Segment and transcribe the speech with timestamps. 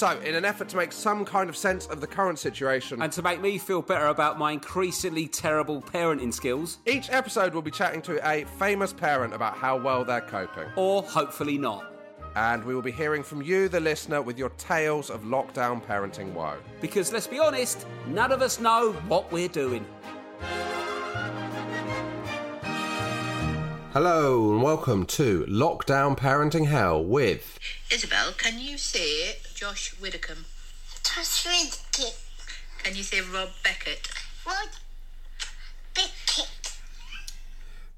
[0.00, 3.12] So, in an effort to make some kind of sense of the current situation, And
[3.12, 7.70] to make me feel better about my increasingly terrible parenting skills, each episode we'll be
[7.70, 10.64] chatting to a famous parent about how well they're coping.
[10.74, 11.92] or hopefully not.
[12.34, 16.32] And we will be hearing from you, the listener, with your tales of lockdown parenting
[16.32, 16.56] woe.
[16.80, 19.84] Because let's be honest, none of us know what we're doing.
[23.92, 27.58] Hello and welcome to Lockdown Parenting Hell with
[27.90, 30.44] Isabel, can you say Josh Widdicombe?
[31.02, 32.14] Josh Widdicombe.
[32.84, 34.06] Can you say Rob Beckett?
[34.46, 34.68] Rob
[35.92, 36.76] Beckett.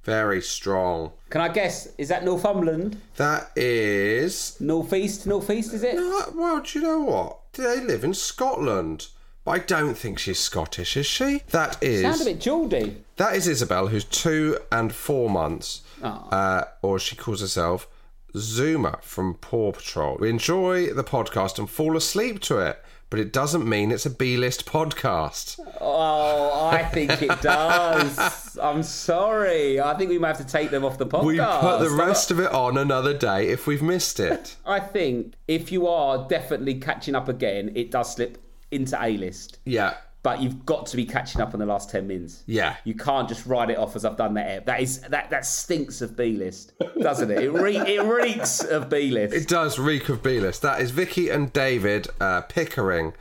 [0.03, 1.13] very strong.
[1.29, 1.89] Can I guess?
[1.99, 2.99] Is that Northumberland?
[3.17, 4.57] That is.
[4.61, 5.27] Northeast?
[5.27, 5.99] Northeast, is it?
[5.99, 7.53] Uh, well, do you know what?
[7.53, 9.09] Do They live in Scotland.
[9.45, 11.43] But I don't think she's Scottish, is she?
[11.51, 12.03] That is.
[12.03, 13.03] Sound a bit Geordie.
[13.17, 17.89] That is Isabel, who's two and four months, uh, or she calls herself
[18.37, 20.17] Zuma from Paw Patrol.
[20.21, 24.11] We enjoy the podcast and fall asleep to it, but it doesn't mean it's a
[24.11, 25.61] B-list podcast.
[25.81, 28.57] Oh, I think it does.
[28.63, 29.81] I'm sorry.
[29.81, 31.27] I think we might have to take them off the podcast.
[31.27, 34.57] We put the rest of it on another day if we've missed it.
[34.65, 38.42] I think if you are definitely catching up again, it does slip
[38.73, 39.59] into A list.
[39.65, 42.43] Yeah, But you've got to be catching up on the last ten mins.
[42.47, 42.77] yeah.
[42.85, 44.67] You can't just write it off as I've done that.
[44.67, 47.39] That is that that stinks of B list, doesn't it?
[47.43, 49.35] It, re- it reeks of B list.
[49.35, 50.63] It does reek of B-list.
[50.63, 53.13] That is Vicky and David uh, Pickering,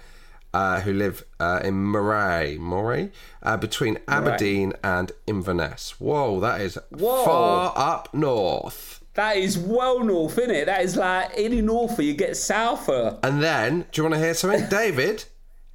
[0.53, 3.09] uh, who live uh, in Moray, Moray,
[3.41, 6.00] uh, between Aberdeen and Inverness.
[6.00, 7.25] Whoa, that is Whoa.
[7.25, 9.00] far up north.
[9.16, 10.66] That is well north, isn't it?
[10.68, 13.18] That is like any norther you get souther.
[13.23, 14.68] And then, do you want to hear something?
[14.69, 15.25] David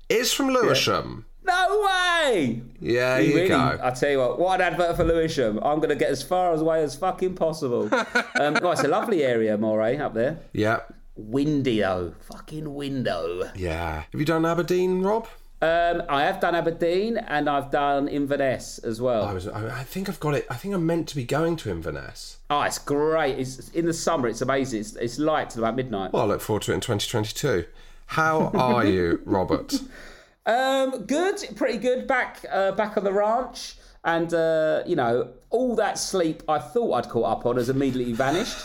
[0.09, 1.27] is from Lewisham.
[1.45, 2.61] No way!
[2.81, 3.79] Yeah, He you really, go.
[3.81, 5.59] I tell you what, what an advert for Lewisham.
[5.63, 7.85] I'm going to get as far away as fucking possible.
[8.41, 10.41] um, well, it's a lovely area, Moray, up there.
[10.53, 10.81] Yeah,
[11.15, 13.51] Windy though, fucking window.
[13.55, 14.03] yeah.
[14.11, 15.29] Have you done Aberdeen, Rob?
[15.63, 19.25] Um, I have done Aberdeen and I've done Inverness as well.
[19.25, 19.49] I was.
[19.49, 20.47] I I think I've got it.
[20.51, 22.39] I think I'm meant to be going to Inverness.
[22.51, 23.39] Oh, it's great.
[23.39, 24.29] It's in the summer.
[24.29, 24.81] It's amazing.
[24.81, 26.13] It's, it's light till about midnight.
[26.13, 27.65] Well, I look forward to it in 2022.
[28.07, 29.75] How are you, Robert?
[30.49, 32.07] Um, good, pretty good.
[32.07, 33.75] Back, uh, back on the ranch,
[34.05, 38.13] and uh, you know, all that sleep I thought I'd caught up on has immediately
[38.13, 38.57] vanished.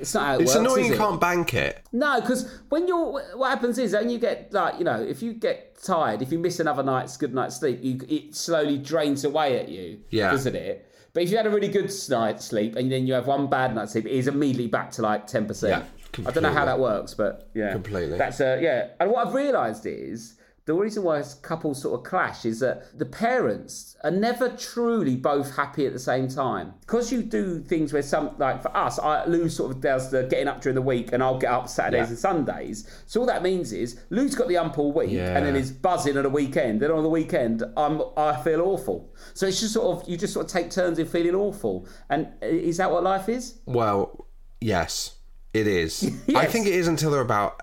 [0.00, 0.58] It's not how it It's works.
[0.58, 0.98] annoying you it?
[0.98, 1.80] can't bank it.
[1.92, 5.32] No, because when you're, what happens is, when you get like, you know, if you
[5.32, 9.60] get tired, if you miss another night's good night's sleep, you, it slowly drains away
[9.60, 10.32] at you, Yeah.
[10.32, 10.92] doesn't it?
[11.12, 13.76] But if you had a really good night's sleep and then you have one bad
[13.76, 15.84] night's sleep, it is immediately back to like ten percent.
[15.84, 18.16] Yeah, I don't know how that works, but yeah, Completely.
[18.16, 18.88] That's uh, yeah.
[19.00, 20.34] And what I've realised is
[20.66, 25.54] the reason why couples sort of clash is that the parents are never truly both
[25.54, 26.74] happy at the same time.
[26.80, 30.24] Because you do things where some, like for us, I, Lou sort of does the
[30.24, 32.08] getting up during the week and I'll get up Saturdays Yeah.
[32.08, 33.02] and Sundays.
[33.06, 35.36] So all that means is Lou's got the ump all week Yeah.
[35.36, 36.80] and then is buzzing at a weekend.
[36.82, 39.14] Then on the weekend, I'm, I feel awful.
[39.34, 41.86] So it's just sort of, you just sort of take turns in feeling awful.
[42.10, 43.60] And is that what life is?
[43.66, 44.26] Well,
[44.60, 45.12] yes,
[45.60, 46.10] it is.
[46.36, 47.62] I think it is until they're about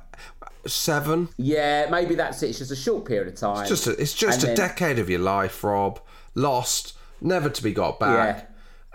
[0.65, 1.29] seven.
[1.37, 2.49] Yeah, maybe that's it.
[2.49, 3.61] It's just a short period of time.
[3.61, 5.99] It's just a, it's just And a then- decade of your life, Rob.
[6.35, 8.37] Lost, never to be got back.
[8.37, 8.45] Yeah.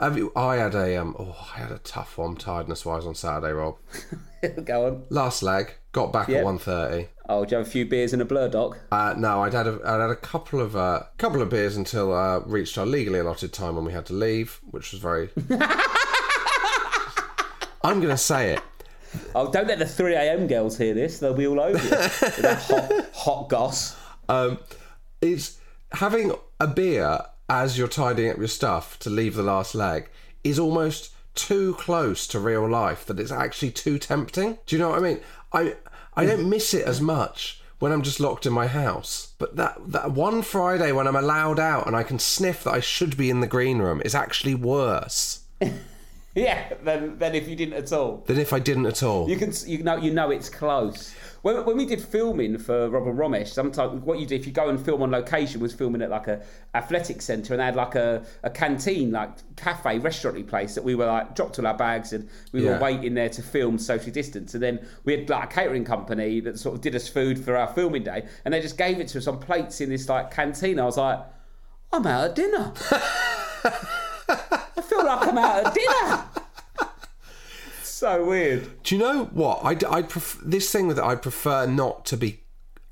[0.06, 0.32] Have you?
[0.36, 1.16] I had a um.
[1.18, 3.76] Oh, I had a tough one tiredness wise on Saturday, Rob.
[4.64, 5.02] Go on.
[5.10, 6.38] Last leg, got back Yeah.
[6.38, 7.08] at one thirty.
[7.28, 8.78] Oh, do you have a few beers and a blur doc?
[8.92, 12.14] Uh, no, I'd had a, I'd had a couple of uh, couple of beers until
[12.14, 15.30] uh, reached our legally allotted time when we had to leave, which was very.
[17.82, 18.60] I'm going to say it.
[19.34, 20.46] Oh, don't let the 3 a.m.
[20.46, 21.18] girls hear this.
[21.18, 21.90] They'll be all over you.
[21.90, 23.96] That hot, hot goss.
[24.28, 24.58] um,
[25.20, 25.58] is
[25.92, 30.10] having a beer as you're tidying up your stuff to leave the last leg
[30.44, 34.58] is almost too close to real life that it's actually too tempting.
[34.66, 35.20] Do you know what I mean?
[35.52, 35.74] I
[36.16, 39.32] I don't miss it as much when I'm just locked in my house.
[39.38, 42.80] But that that one Friday when I'm allowed out and I can sniff that I
[42.80, 45.40] should be in the green room is actually worse
[46.48, 48.24] Yeah, than, than if you didn't at all.
[48.26, 49.28] than if I didn't at all.
[49.28, 51.14] You can you know you know it's close.
[51.42, 54.52] When, when we did filming for Rob and Romesh, sometimes what you do if you
[54.52, 56.42] go and film on location was filming at like a
[56.74, 60.94] athletic centre and they had like a, a canteen, like cafe, restauranty place that we
[60.96, 62.72] were like dropped all our bags and we Yeah.
[62.72, 64.54] were waiting there to film socially distance.
[64.54, 67.56] And then we had like a catering company that sort of did us food for
[67.56, 70.30] our filming day and they just gave it to us on plates in this like
[70.32, 70.80] canteen.
[70.80, 71.20] I was like,
[71.92, 72.72] I'm out at dinner.
[74.30, 76.24] I feel like I'm out at dinner.
[77.98, 78.82] So weird.
[78.82, 79.60] Do you know what?
[79.64, 82.40] I'd, I'd pref- this thing with it, I'd prefer not to be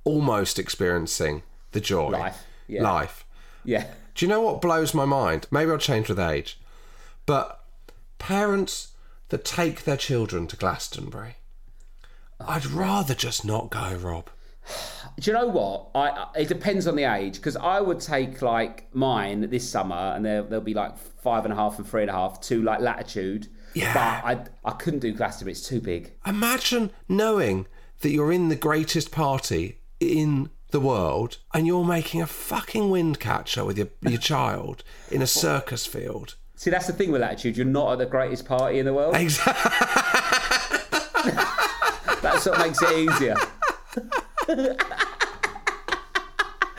[0.05, 1.43] almost experiencing
[1.73, 2.09] the joy.
[2.09, 2.83] Life, yeah.
[2.83, 3.25] Life.
[3.65, 3.87] Yeah.
[4.15, 5.47] Do you know what blows my mind?
[5.51, 6.59] Maybe I'll change with age.
[7.27, 7.63] But
[8.19, 8.93] parents
[9.29, 11.37] that take their children to Glastonbury.
[12.41, 14.31] I'd rather just not go, Rob.
[15.21, 15.89] Do you know what?
[15.95, 20.13] I, I it depends on the age because I would take like mine this summer,
[20.15, 22.63] and they'll, they'll be like five and a half and three and a half to
[22.63, 23.49] like latitude.
[23.77, 23.93] Yeah.
[23.93, 24.25] But
[24.65, 26.13] I I couldn't do Glastonbury; it's too big.
[26.27, 27.67] Imagine knowing
[28.01, 33.21] that you're in the greatest party in the world and you're making a fucking wind
[33.21, 36.35] catcher with your, your child in a circus field.
[36.57, 37.57] See, that's the thing with latitude.
[37.57, 39.15] You're not at the greatest party in the world.
[39.15, 39.73] Exactly.
[42.23, 43.37] That sort of makes it easier.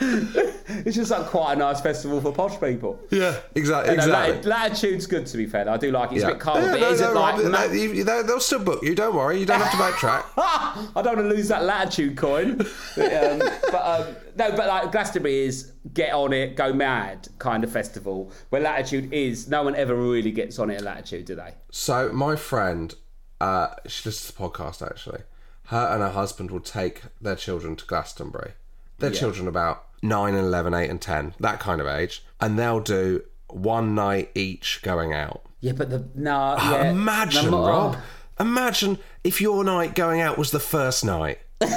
[0.00, 3.00] it's just like quite a nice festival for posh people.
[3.10, 3.96] Yeah, exactly.
[3.96, 4.34] No, exactly.
[4.36, 5.68] lat- latitude's good to be fair.
[5.68, 6.16] I do like it.
[6.16, 6.30] It's Yeah.
[6.30, 7.44] a bit cold, Yeah, but no, it isn't no, like.
[7.44, 8.94] Ma- they- you- they- they'll still book you.
[8.94, 9.38] Don't worry.
[9.40, 10.24] You don't have to backtrack.
[10.36, 12.52] I don't want to lose that latitude coin.
[12.60, 12.66] um,
[12.96, 14.06] but um,
[14.36, 18.30] no, but like Glastonbury is get on it, go mad kind of festival.
[18.50, 21.54] Where latitude is, no one ever really gets on it at latitude, do they?
[21.70, 22.94] So my friend,
[23.40, 25.22] uh, she listens to the podcast actually.
[25.66, 28.52] Her and her husband will take their children to Glastonbury.
[28.98, 32.24] Their children about 9 and 11, 8 and 10, that kind of age.
[32.40, 35.42] And they'll do one night each going out.
[35.60, 36.90] Yeah, but the oh, no, yeah.
[36.90, 37.96] Imagine, Rob.
[38.38, 41.40] Imagine if your night going out was the first night.
[41.60, 41.70] and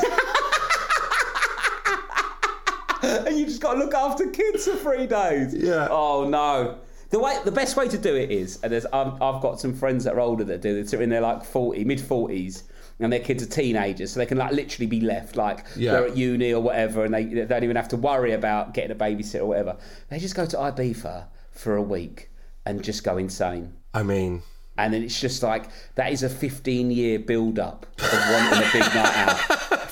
[3.37, 5.53] you just got to look after kids for three days.
[5.53, 5.87] Yeah.
[5.89, 6.77] Oh no.
[7.09, 9.73] The way, the best way to do it is, and there's, I've, I've got some
[9.73, 10.91] friends that are older that do this.
[10.91, 12.63] They're in their like forty, mid forties,
[13.03, 15.91] and their kids are teenagers, so they can like literally be left like Yeah.
[15.93, 18.91] they're at uni or whatever, and they, they don't even have to worry about getting
[18.91, 19.77] a babysitter or whatever.
[20.09, 22.29] They just go to Ibiza for a week
[22.65, 23.73] and just go insane.
[23.93, 24.43] I mean,
[24.77, 25.65] And then it's just like
[25.95, 29.89] that is a 15 year build up of wanting a big night out.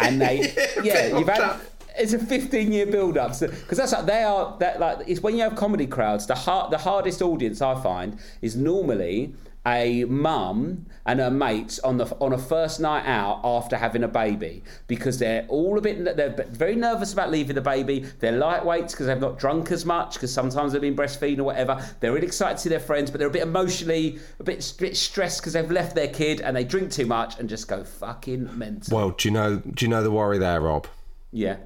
[0.00, 0.52] and they,
[0.82, 1.60] yeah, you've had.
[1.98, 5.34] It's a 15 year build up because that's like they are that like it's when
[5.36, 9.34] you have comedy crowds the hard the hardest audience I find is normally
[9.64, 14.08] a mum and her mates on the on a first night out after having a
[14.08, 18.90] baby because they're all a bit they're very nervous about leaving the baby they're lightweights
[18.90, 22.26] because they've not drunk as much because sometimes they've been breastfeeding or whatever they're really
[22.26, 25.52] excited to see their friends but they're a bit emotionally a bit, bit stressed because
[25.52, 29.10] they've left their kid and they drink too much and just go fucking mental well,
[29.10, 29.56] do you know?
[29.58, 30.86] Do you know the worry there, Rob?
[31.30, 31.56] yeah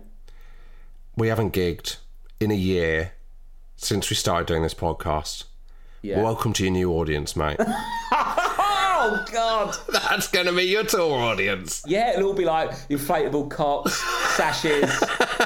[1.17, 1.97] We haven't gigged
[2.41, 3.13] in a year
[3.77, 5.45] since we started doing this podcast.
[6.07, 7.57] Yeah Welcome to your new audience, mate.
[7.61, 11.83] oh god That's going to be your tour audience.
[11.87, 13.95] Yeah, it'll all be like inflatable cocks,
[14.37, 14.89] sashes,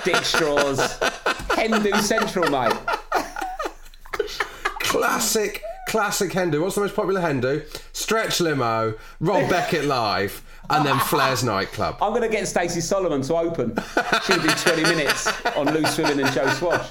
[0.04, 0.98] dick straws,
[1.56, 2.76] Hindu Central, mate.
[4.80, 6.60] Classic, classic Hendu.
[6.60, 7.64] What's the most popular Hendu?
[7.94, 11.96] Stretch Limo, Rob Beckett Live, and then Flair's Nightclub.
[12.02, 13.76] I'm going to get Stacey Solomon to open.
[14.26, 15.26] She'll do 20 minutes
[15.56, 16.90] on Loose Women and Joe Swash.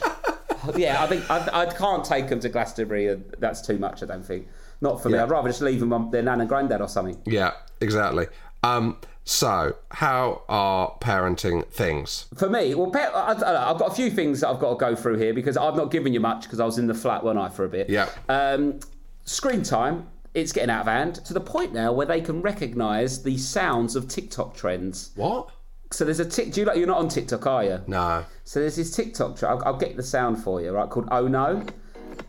[0.78, 3.22] Yeah, I think I, I can't take them to Glastonbury.
[3.40, 4.48] That's too much, I don't think.
[4.82, 5.18] Not for me.
[5.18, 7.22] I'd rather just leave them on their nan and granddad or something.
[7.26, 7.52] Yeah,
[7.82, 8.28] exactly.
[8.64, 12.26] Um, so, how are parenting things?
[12.36, 15.18] For me, well, I, I've got a few things that I've got to go through
[15.18, 17.50] here because I've not given you much because I was in the flat one I
[17.50, 17.90] for a bit.
[17.90, 18.10] Yeah.
[18.28, 18.80] Um,
[19.26, 23.22] screen time, it's getting out of hand to the point now where they can recognise
[23.24, 25.12] the sounds of TikTok trends.
[25.16, 25.50] What?
[25.92, 26.52] So there's a tick.
[26.52, 26.78] Do you like?
[26.78, 27.82] You're not on TikTok, are you?
[27.88, 28.24] No.
[28.44, 29.38] So there's this TikTok.
[29.38, 30.90] Tra- I'll, I'll get the sound for you, right?
[30.90, 31.64] Called Oh No,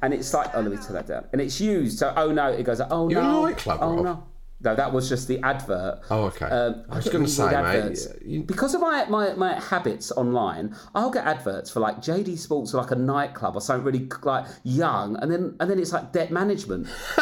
[0.02, 1.26] and it's like oh let me turn that down.
[1.32, 1.98] And it's used.
[1.98, 3.08] So Oh No, it goes Oh no.
[3.08, 4.04] You're in a no, nightclub, oh Rob.
[4.04, 4.26] no.
[4.62, 6.00] No, that was just the advert.
[6.10, 6.44] Oh, okay.
[6.44, 8.22] Um, I was get going really to say, weird mate.
[8.26, 12.74] you- Because of my, my, my habits online, I'll get adverts for like JD Sports
[12.74, 16.12] or like a nightclub or something really like young, and then and then it's like
[16.12, 16.88] debt management.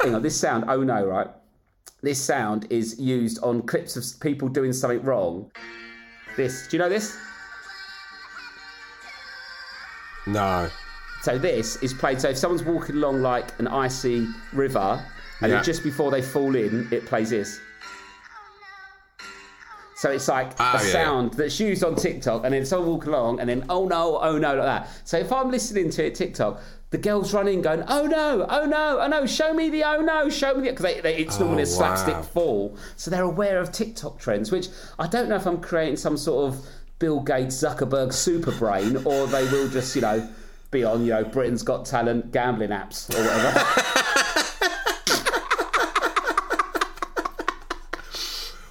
[0.00, 0.64] Hang on, this sound.
[0.68, 1.28] Oh no, right?
[2.02, 5.50] This sound is used on clips of people doing something wrong.
[6.36, 7.16] This, do you know this?
[10.26, 10.68] No.
[11.22, 12.20] So this is played.
[12.20, 15.02] So if someone's walking along like an icy river,
[15.40, 15.56] and Yeah.
[15.56, 17.60] then just before they fall in, it plays this.
[19.96, 20.92] So it's like Ah, a yeah.
[20.92, 24.36] sound that's used on TikTok, and then someone walk along, and then oh no, oh
[24.36, 24.88] no, like that.
[25.04, 28.64] So if I'm listening to it TikTok, the girls run in going, oh no, oh
[28.64, 31.38] no, oh no, show me the oh no, show me the because they, they, it's
[31.40, 32.22] normally a Oh, slapstick wow.
[32.22, 32.78] fall.
[32.96, 36.52] So they're aware of TikTok trends, which I don't know if I'm creating some sort
[36.52, 36.66] of
[36.98, 40.28] Bill Gates Zuckerberg super brain, or they will just you know
[40.70, 44.22] be on you know Britain's Got Talent gambling apps or whatever.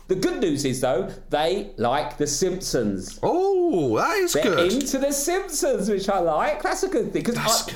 [0.08, 3.20] The good news is though, they like The Simpsons.
[3.24, 4.72] Oh, that is They're good.
[4.74, 6.62] into The Simpsons, which I like.
[6.62, 7.24] That's a good thing.
[7.24, 7.72] 'cause That's I,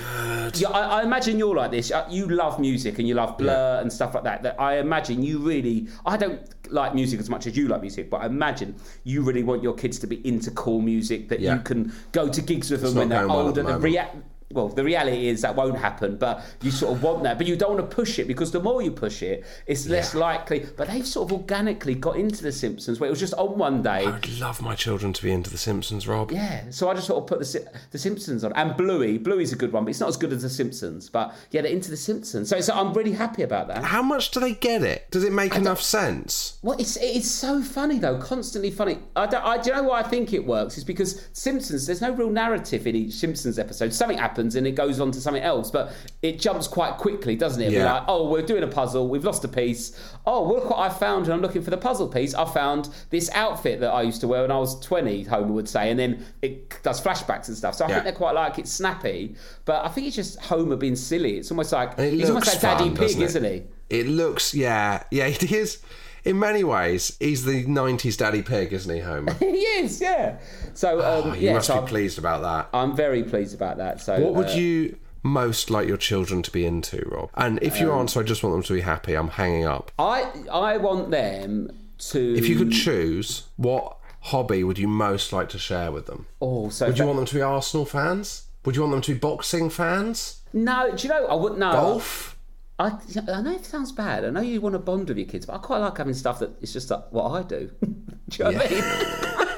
[0.51, 0.59] good.
[0.62, 1.91] Yeah, I, I imagine you're like this.
[1.91, 4.43] Uh, You love music and you love Blur and stuff like that.
[4.43, 5.88] That I imagine you really.
[6.05, 6.39] I don't
[6.71, 9.74] like music as much as you like music, but I imagine you really want your
[9.74, 11.55] kids to be into cool music that Yeah.
[11.55, 14.12] you can go to gigs with them when they're older well at older.
[14.50, 14.65] The The moment.
[14.65, 17.38] rea- well, the reality is that won't happen, but you sort of want that.
[17.38, 20.13] But you don't want to push it because the more you push it, it's less
[20.13, 20.20] Yeah.
[20.22, 20.65] likely.
[20.75, 23.82] But they've sort of organically got into The Simpsons, where it was just on one
[23.82, 24.06] day.
[24.06, 26.32] I would love my children to be into The Simpsons, Rob.
[26.32, 29.18] Yeah, so I just sort of put the the Simpsons on, and Bluey.
[29.18, 31.10] Bluey's a good one, but it's not as good as the Simpsons.
[31.10, 33.84] But yeah, they're into the Simpsons, so, so I'm really happy about that.
[33.84, 35.08] How much do they get it?
[35.12, 36.58] Does it make enough sense?
[36.62, 39.00] Well, it's it's so funny though, constantly funny.
[39.15, 40.77] I, don't, I do you know why I think it works?
[40.77, 41.86] Is because Simpsons.
[41.88, 43.94] There's no real narrative in each Simpsons episode.
[43.94, 45.91] Something happens and it goes on to something else, but
[46.22, 47.72] it jumps quite quickly, doesn't it?
[47.72, 49.08] We're like, oh, we're doing a puzzle.
[49.10, 49.98] We've lost a piece.
[50.25, 52.34] Oh, look what I found, and I'm looking for the puzzle piece.
[52.34, 55.24] I found this outfit that I used to wear when I was 20.
[55.24, 57.75] Homer would say, and then it does flashbacks and stuff.
[57.75, 57.93] So I Yeah.
[57.96, 61.38] think they're quite like it's snappy, but I think it's just Homer being silly.
[61.38, 63.22] It's almost like it he's almost like Daddy Pig, it?
[63.24, 63.63] isn't he?
[63.89, 65.79] It looks, yeah, yeah, it is.
[66.25, 69.33] In many ways, he's the '90s Daddy Pig, isn't he, Homer?
[69.39, 70.38] he is, yeah.
[70.73, 72.77] So um, Oh, you yeah, must so be I'm- pleased about that.
[72.77, 74.01] I'm very pleased about that.
[74.01, 77.29] So, What would uh, you most like your children to be into, Rob?
[77.35, 79.13] And if Um, you answer, I just want them to be happy.
[79.15, 79.91] I'm hanging up.
[79.99, 81.71] I I want them
[82.09, 82.35] to.
[82.38, 86.25] If you could choose, what hobby would you most like to share with them?
[86.41, 88.43] oh, so Would you that- want them to be Arsenal fans?
[88.65, 90.41] Would you want them to be boxing fans?
[90.51, 90.91] no?
[90.95, 91.25] Do you know?
[91.27, 91.71] I wouldn't know.
[91.71, 92.35] Golf?
[92.79, 94.24] I, I know it sounds bad.
[94.24, 96.39] I know you want to bond with your kids, but I quite like having stuff
[96.39, 97.69] that it's just like what I do.
[97.81, 97.91] do
[98.31, 99.45] you know what I mean?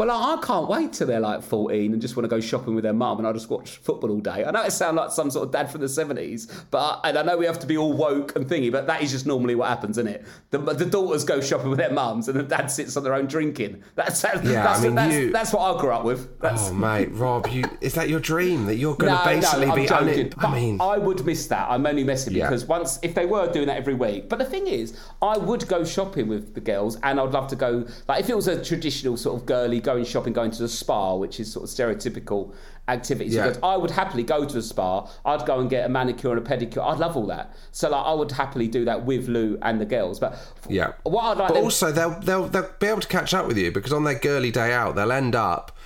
[0.00, 2.74] Well, like, I can't wait till they're like 14 and just want to go shopping
[2.74, 4.46] with their mum and I just watch football all day.
[4.46, 7.22] I know it sounds like some sort of dad from the 70s, but and I
[7.22, 9.68] know we have to be all woke and thingy, but that is just normally what
[9.68, 10.24] happens, isn't it?
[10.52, 13.26] The, the daughters go shopping with their mums and the dad sits on their own
[13.26, 13.82] drinking.
[13.94, 16.40] That's that's, Yeah, that's, I mean, that's, you- that's what I grew up with.
[16.40, 19.74] That's, Oh, mate, Rob, you is that your dream that you're going to basically I'm
[19.74, 19.84] be?
[19.86, 20.32] joking.
[20.34, 21.68] But I mean, I would miss that.
[21.70, 22.48] I'm only messing Yeah.
[22.48, 24.30] because once if they were doing that every week.
[24.30, 27.56] But the thing is, I would go shopping with the girls, and I'd love to
[27.56, 27.86] go.
[28.08, 31.14] Like if it was a traditional sort of girly going shopping, going to the spa,
[31.16, 32.52] which is sort of stereotypical
[32.88, 33.34] activities.
[33.34, 33.54] Yeah.
[33.62, 35.08] I would happily go to a spa.
[35.24, 36.84] I'd go and get a manicure and a pedicure.
[36.84, 37.54] I'd love all that.
[37.72, 40.18] So like I would happily do that with Lou and the girls.
[40.18, 40.92] But yeah.
[41.02, 43.58] what I'd like but them- also, they'll they'll they'll be able to catch up with
[43.58, 45.76] you because on their girly day out, they'll end up.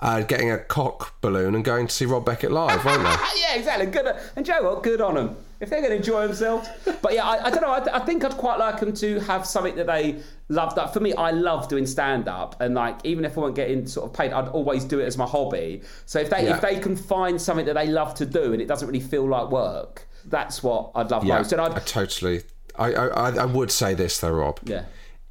[0.00, 3.08] Uh, getting a cock balloon and going to see Rob Beckett live, won't they?
[3.40, 3.86] yeah, exactly.
[3.86, 4.06] Good.
[4.36, 4.84] And Joe, what?
[4.84, 5.36] Good on them.
[5.58, 6.68] If they're going to enjoy themselves.
[7.02, 7.72] But yeah, I, I don't know.
[7.72, 10.74] I, I think I'd quite like them to have something that they love.
[10.74, 13.86] That for me, I love doing stand up, and like even if I weren't getting
[13.86, 15.82] sort of paid, I'd always do it as my hobby.
[16.06, 16.56] So if they Yeah.
[16.56, 19.26] if they can find something that they love to do and it doesn't really feel
[19.28, 21.52] like work, that's what I'd love Yeah, most.
[21.52, 22.42] And I I'd totally.
[22.76, 24.60] I, I I- I would say this though, Rob.
[24.64, 24.84] yeah.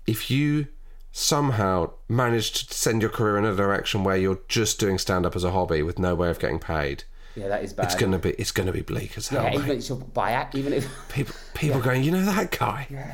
[0.06, 0.68] If you
[1.12, 5.36] somehow manage to send your career in a direction where you're just doing stand up
[5.36, 7.06] as a hobby with no way of getting paid,
[7.36, 7.86] Yeah, that is bad.
[7.86, 9.44] it's gonna be it's gonna be bleak as hell.
[9.44, 12.52] yeah, even if it's your by act, even if people people going, you know that
[12.58, 12.88] guy.
[12.90, 13.14] Yeah.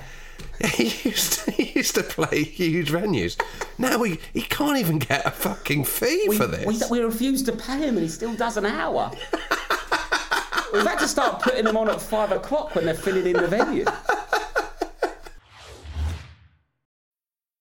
[0.73, 3.39] He used, to, he used to play huge venues.
[3.77, 6.65] Now he, he can't even get a fucking fee we, for this.
[6.65, 9.11] we, we refuse to pay him, and he still does an hour.
[10.73, 13.47] We've had to start putting them on at five o'clock when they're filling in the
[13.47, 13.85] venue.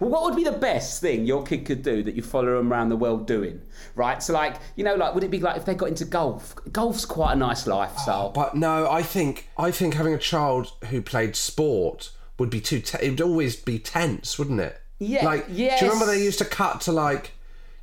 [0.00, 2.72] Well, what would be the best thing your kid could do that you follow them
[2.72, 3.60] around the world doing?
[3.94, 4.22] Right?
[4.22, 6.54] So, like, you know, like, would it be like if they got into golf?
[6.72, 8.28] Golf's quite a nice lifestyle.
[8.28, 12.60] Ah, but no, I think I think having a child who played sport would be
[12.60, 12.80] too.
[12.80, 14.80] Te- it'd always be tense, wouldn't it?
[14.98, 17.32] Yeah, Like, do you remember they used to cut to like,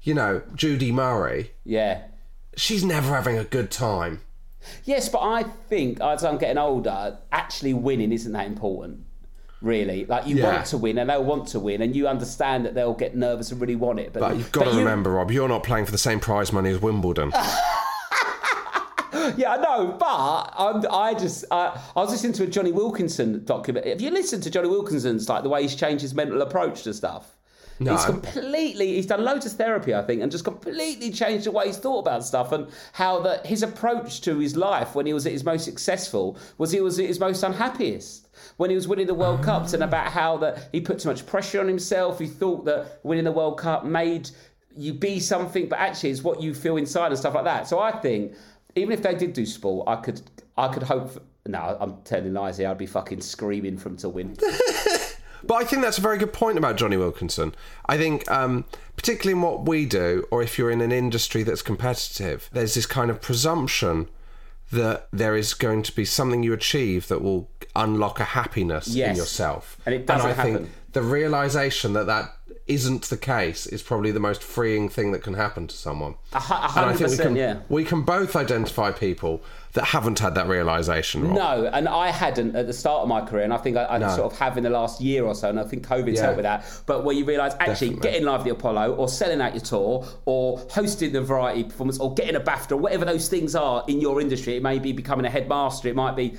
[0.04, 1.52] you know, Judy Murray?
[1.64, 2.04] yeah.
[2.56, 4.22] She's never having a good time.
[4.84, 9.06] Yes, but I think as I'm getting older, actually winning isn't that important.
[9.62, 10.54] Really, like you Yeah.
[10.54, 13.52] want to win, and they'll want to win, and you understand that they'll get nervous
[13.52, 14.14] and really want it.
[14.14, 16.54] But, But you've got to you- remember, Rob, you're not playing for the same prize
[16.54, 17.32] money as Wimbledon.
[19.36, 23.44] Yeah, I know, but I'm, I just uh, I was listening to a Jonny Wilkinson
[23.44, 23.86] document.
[23.86, 26.94] If you listen to Jonny Wilkinson's like the way he's changed his mental approach to
[26.94, 27.36] stuff,
[27.80, 27.92] No.
[27.94, 31.68] he's completely he's done loads of therapy, I think, and just completely changed the way
[31.68, 35.26] he's thought about stuff and how that his approach to his life when he was
[35.26, 38.27] at his most successful was he was at his most unhappiest.
[38.58, 41.26] When he was winning the World Cups and about how that he put too much
[41.26, 44.30] pressure on himself, he thought that winning the World Cup made
[44.76, 47.68] you be something, but actually it's what you feel inside and stuff like that.
[47.68, 48.34] So I think
[48.76, 50.22] even if they did do sport, I could
[50.58, 51.12] I could hope.
[51.12, 52.70] For, no, I'm telling lies here.
[52.70, 54.38] I'd be fucking screaming them to win.
[55.44, 57.56] But I think that's a very good point about Jonny Wilkinson.
[57.86, 58.66] I think, um,
[58.96, 62.86] particularly in what we do, or if you're in an industry that's competitive, there's this
[62.86, 64.10] kind of presumption
[64.72, 69.16] that there is going to be something you achieve that will unlock a happiness in
[69.16, 69.78] yourself.
[69.86, 72.34] And it doesn't I think the realization that that
[72.66, 76.16] isn't the case is probably the most freeing thing that can happen to someone.
[76.34, 77.60] A hu- a And I hundred percent, yeah.
[77.70, 79.42] we can both identify people
[79.78, 81.22] that haven't had that realization.
[81.24, 81.36] Rob.
[81.36, 83.98] No, and I hadn't at the start of my career, and I think I, I
[84.00, 84.10] No.
[84.10, 86.22] sort of have in the last year or so, and I think COVID's Yeah.
[86.24, 86.66] helped with that.
[86.88, 88.10] But where you realise actually Definitely.
[88.10, 92.00] getting live at the Apollo, or selling out your tour, or hosting the variety performance,
[92.00, 94.92] or getting a BAFTA, or whatever those things are in your industry, it may be
[94.94, 96.36] becoming a headmaster, it might be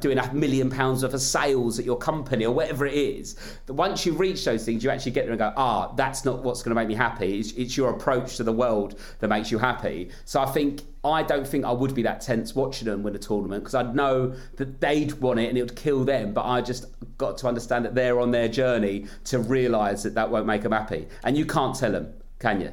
[0.00, 3.36] doing a million pounds worth of sales at your company, or whatever it is.
[3.68, 6.62] Once you reach those things, you actually get there and go, ah, that's not what's
[6.62, 7.40] going to make me happy.
[7.40, 10.08] It's, it's your approach to the world that makes you happy.
[10.24, 13.18] So I think I don't think I would be that tense watching them win a
[13.18, 16.32] tournament because I'd know that they'd want it and it would kill them.
[16.32, 16.86] But I just
[17.18, 20.72] got to understand that they're on their journey to realise that that won't make them
[20.72, 21.06] happy.
[21.22, 22.72] And you can't tell them, can you?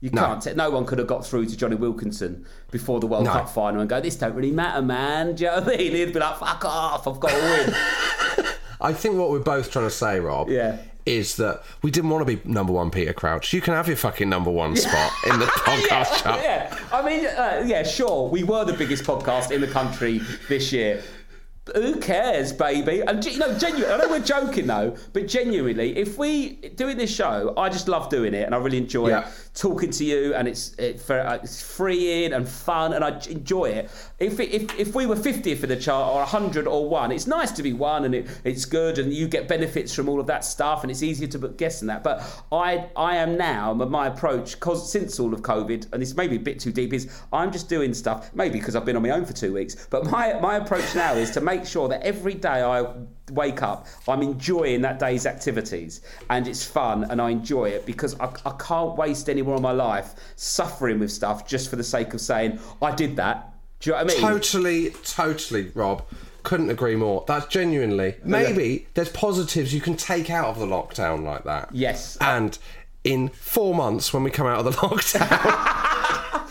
[0.00, 0.22] You No.
[0.26, 0.42] can't.
[0.42, 3.32] T- no one could have got through to Jonny Wilkinson before the World No.
[3.32, 5.92] Cup final and go, "This don't really matter, man." Do you know what I mean?
[5.92, 7.06] He'd be like, "Fuck off!
[7.06, 8.46] I've got to win."
[8.80, 10.78] I think what we're both trying to say, Rob, Yeah.
[11.06, 13.52] Is that we didn't want to be number one Peter Crouch.
[13.52, 16.40] You can have your fucking number one spot in the podcast yeah, chart.
[16.42, 16.78] yeah.
[16.92, 18.28] I mean, uh, yeah, sure.
[18.28, 21.02] We were the biggest podcast in the country this year.
[21.76, 23.02] Who cares, baby?
[23.02, 27.14] And you know, genuinely, I know we're joking though, but genuinely, if we doing this
[27.14, 29.28] show, I just love doing it, and I really enjoy Yeah.
[29.54, 33.90] talking to you, and it's it, uh, it's freeing and fun, and I enjoy it.
[34.22, 37.50] If if if we were 50th in the chart or 100 or one, it's nice
[37.52, 40.44] to be one, and it, it's good, and you get benefits from all of that
[40.44, 42.04] stuff, and it's easier to guess in that.
[42.04, 46.36] But I I am now my- approach, since all of COVID, and this may be
[46.36, 49.10] a bit too deep, is I'm just doing stuff maybe because I've been on my
[49.10, 49.86] own for two weeks.
[49.90, 52.86] But my my approach now is to make sure that every day I
[53.32, 58.18] wake up, I'm enjoying that day's activities, and it's fun, and I enjoy it because
[58.20, 61.84] I, I can't waste any more of my life suffering with stuff just for the
[61.84, 63.51] sake of saying I did that.
[63.82, 64.22] Do you know what I mean?
[64.22, 66.04] Totally, totally, Rob.
[66.44, 67.24] Couldn't agree more.
[67.26, 68.14] That's genuinely.
[68.24, 71.68] Maybe there's positives you can take out of the lockdown like that.
[71.72, 72.16] Yes.
[72.20, 72.56] And
[73.02, 75.88] in four months, when we come out of the lockdown,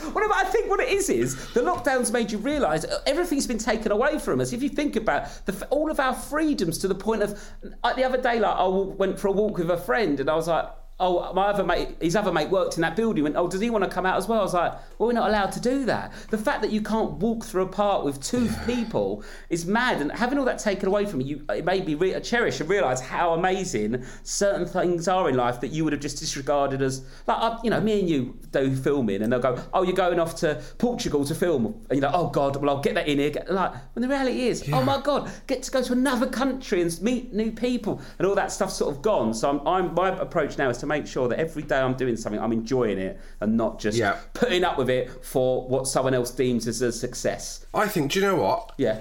[0.13, 3.57] Well, but I think what it is is the lockdown's made you realise everything's been
[3.57, 4.51] taken away from us.
[4.51, 7.41] If you think about the, all of our freedoms to the point of
[7.81, 10.35] like the other day, like I went for a walk with a friend and I
[10.35, 10.65] was like.
[11.03, 13.23] Oh, my other mate, his other mate worked in that building.
[13.23, 14.39] Went, oh, does he want to come out as well?
[14.39, 16.13] I was like, well, we're not allowed to do that.
[16.29, 19.99] The fact that you can't walk through a park with two people is mad.
[19.99, 23.01] And having all that taken away from you, it made me re- cherish and realise
[23.01, 27.37] how amazing certain things are in life that you would have just disregarded as, like,
[27.39, 30.35] uh, you know, me and you do filming, and they'll go, oh, you're going off
[30.35, 33.31] to Portugal to film, and you're like, oh God, well, I'll get that in here.
[33.31, 36.81] Get, like, when the reality is, oh my God, get to go to another country
[36.83, 39.33] and meet new people, and all that stuff's sort of gone.
[39.33, 42.17] So I'm, I'm my approach now is to make sure that every day I'm doing
[42.17, 44.17] something, I'm enjoying it, and not just Yeah.
[44.33, 47.65] putting up with it for what someone else deems as a success.
[47.73, 48.73] I think, do you know what?
[48.77, 48.99] Yeah.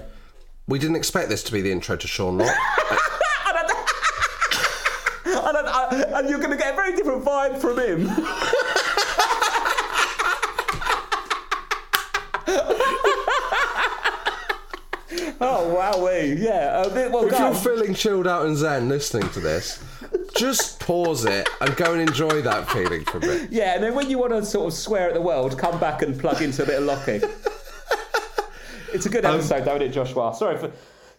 [0.67, 2.39] We didn't expect this to be the intro to Sean.
[2.41, 2.49] And,
[5.25, 8.07] I- and you're going to get a very different vibe from him.
[15.41, 16.83] oh wowee, yeah.
[16.83, 19.83] A bit, well, if go you're feeling chilled out and zen listening to this,
[20.41, 23.51] just pause it and go and enjoy that feeling for a bit.
[23.51, 26.01] yeah, and then when you want to sort of swear at the world, come back
[26.01, 27.21] and plug into a bit of locking.
[28.93, 30.33] it's a good um, episode, though, isn't it, Joshua?
[30.35, 30.71] Sorry for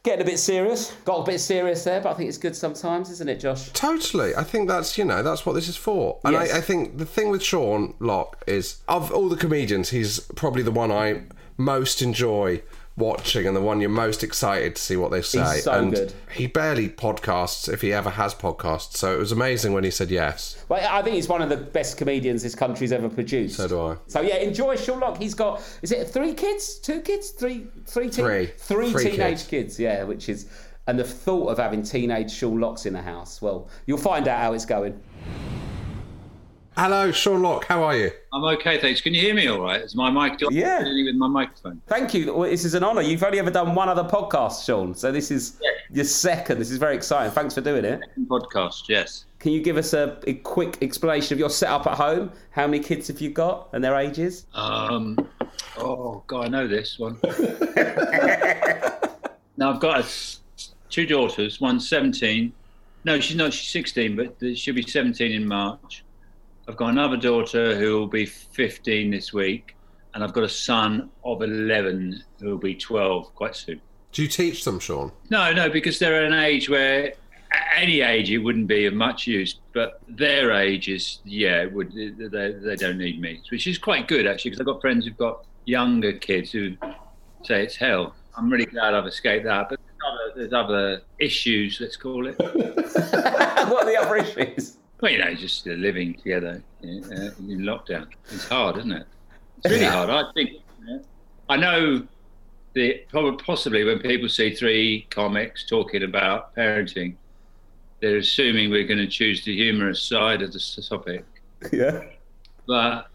[0.02, 0.92] getting a bit serious.
[1.04, 3.70] Got a bit serious there, but I think it's good sometimes, isn't it, Josh?
[3.70, 4.34] Totally.
[4.34, 6.18] I think that's you know that's what this is for.
[6.24, 6.52] And Yes.
[6.52, 10.64] I, I think the thing with Sean Lock is of all the comedians, he's probably
[10.64, 11.22] the one I
[11.56, 12.62] most enjoy
[12.96, 15.60] watching and the one you're most excited to see what they say.
[15.60, 16.12] so and good.
[16.34, 18.96] he barely podcasts if he ever has podcasts.
[18.96, 20.62] So it was amazing when he said yes.
[20.68, 23.56] Well, I think he's one of the best comedians this country's ever produced.
[23.56, 23.96] So do I.
[24.08, 25.16] So yeah, enjoy Sean Lock.
[25.18, 28.46] He's got is it three kids, two kids, three, three, teen- Three.
[28.58, 29.46] three Three teenage kids.
[29.46, 29.80] kids.
[29.80, 30.46] Yeah, which is
[30.86, 33.40] and the thought of having teenage Sean Locks in the house.
[33.40, 35.00] Well, you'll find out how it's going.
[36.76, 37.66] Hello, Sean Lock.
[37.66, 38.10] How are you?
[38.32, 39.02] I'm okay, thanks.
[39.02, 39.82] Can you hear me all right?
[39.82, 40.78] Is my mic Yeah.
[40.82, 41.82] With my microphone.
[41.86, 42.32] Thank you.
[42.32, 43.02] Well, This is an honour.
[43.02, 44.94] You've only ever done one other podcast, Sean.
[44.94, 45.60] So this is
[45.92, 46.58] your second.
[46.58, 47.30] This is very exciting.
[47.32, 48.00] Thanks for doing it.
[48.00, 49.26] Second Podcast, yes.
[49.38, 52.32] Can you give us a, a quick explanation of your setup at home?
[52.52, 54.46] How many kids have you got and their ages?
[54.54, 55.18] Um,
[55.76, 57.18] oh, God, I know this one.
[59.58, 60.06] now, I've got a
[60.88, 61.60] two daughters.
[61.60, 62.50] One's 17.
[63.04, 63.52] No, she's not.
[63.52, 66.02] She's 16, but she'll be 17 in March.
[66.72, 69.76] I've got another daughter who will be 15 this week.
[70.14, 73.78] And I've got a son of 11 who will be 12 quite soon.
[74.10, 75.12] Do you teach them, Sean?
[75.28, 77.08] No, no, because they're at an age where
[77.52, 81.92] at any age it wouldn't be of much use, but their age is yeah, would
[81.92, 85.18] they, they don't need me, which is quite good actually because I've got friends who've
[85.18, 86.74] got younger kids who
[87.42, 88.14] say it's hell.
[88.34, 92.38] I'm really glad I've escaped that, but there's other, there's other issues, let's call it.
[92.38, 94.78] what are the other issues?
[95.02, 98.06] Well, you know, just living together uh, in lockdown.
[98.30, 99.06] It's hard, isn't it?
[99.58, 100.08] It's really hard.
[100.08, 100.50] I think.
[101.48, 102.06] I know
[102.74, 107.16] the probably possibly when people see three comics talking about parenting,
[108.00, 111.24] they're assuming we're going to choose the humorous side of the topic.
[111.72, 112.04] Yeah.
[112.68, 113.08] But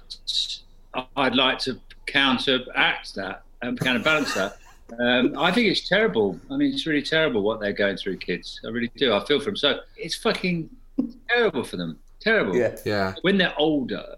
[1.15, 4.57] I'd like to counteract that and counterbalance that.
[4.99, 6.37] Um, I think it's terrible.
[6.51, 8.59] I mean, it's really terrible what they're going through, kids.
[8.65, 9.13] I really do.
[9.13, 9.55] I feel for them.
[9.55, 10.69] So it's fucking
[11.29, 11.99] terrible for them.
[12.19, 12.75] Terrible Yeah.
[12.85, 13.13] Yeah.
[13.21, 14.15] when they're older,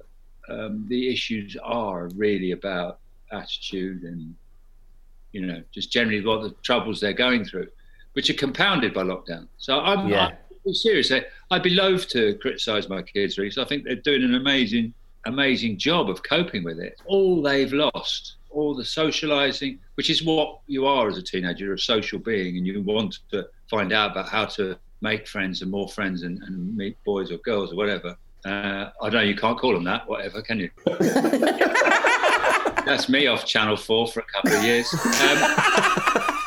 [0.48, 3.00] um, the issues are really about
[3.32, 4.36] attitude and,
[5.32, 7.68] you know, just generally what the troubles they're going through,
[8.14, 9.48] which are compounded by lockdown.
[9.58, 10.32] So I'm, Yeah.
[10.66, 11.12] I'm serious.
[11.12, 14.36] I- I'd be loath to criticise my kids, really, 'cause I think they're doing an
[14.36, 14.94] amazing,
[15.26, 17.00] amazing job of coping with it.
[17.06, 21.74] All they've lost, all the socialising, which is what you are as a teenager, you're
[21.76, 25.72] a social being and you want to find out about how to make friends and
[25.72, 28.18] more friends and, and meet boys or girls or whatever.
[28.46, 30.70] Uh, I don't know you can't call them that, whatever, can you?
[32.86, 34.92] That's me off Channel 4 for a couple of years.
[34.94, 35.38] Um,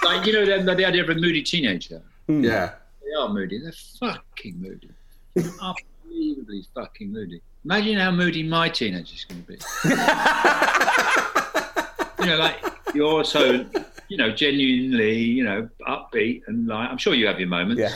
[0.05, 2.03] like, you know, the, the idea of a moody teenager.
[2.29, 2.73] Yeah.
[3.05, 3.59] They are moody.
[3.59, 4.91] They're fucking moody.
[5.37, 7.41] Unbelievably fucking moody.
[7.65, 9.55] Imagine how moody my teenager's going to be.
[12.25, 12.59] you know, like
[12.95, 13.65] you're so,
[14.09, 17.95] you know, genuinely, you know, upbeat and like I'm sure you have your moments, Yeah.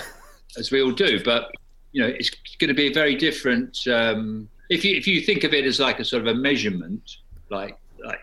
[0.59, 1.23] As we all do.
[1.25, 1.51] But
[1.93, 3.87] you know, it's going to be a very different.
[3.87, 7.17] Um, if you if you think of it as like a sort of a measurement,
[7.51, 8.21] like like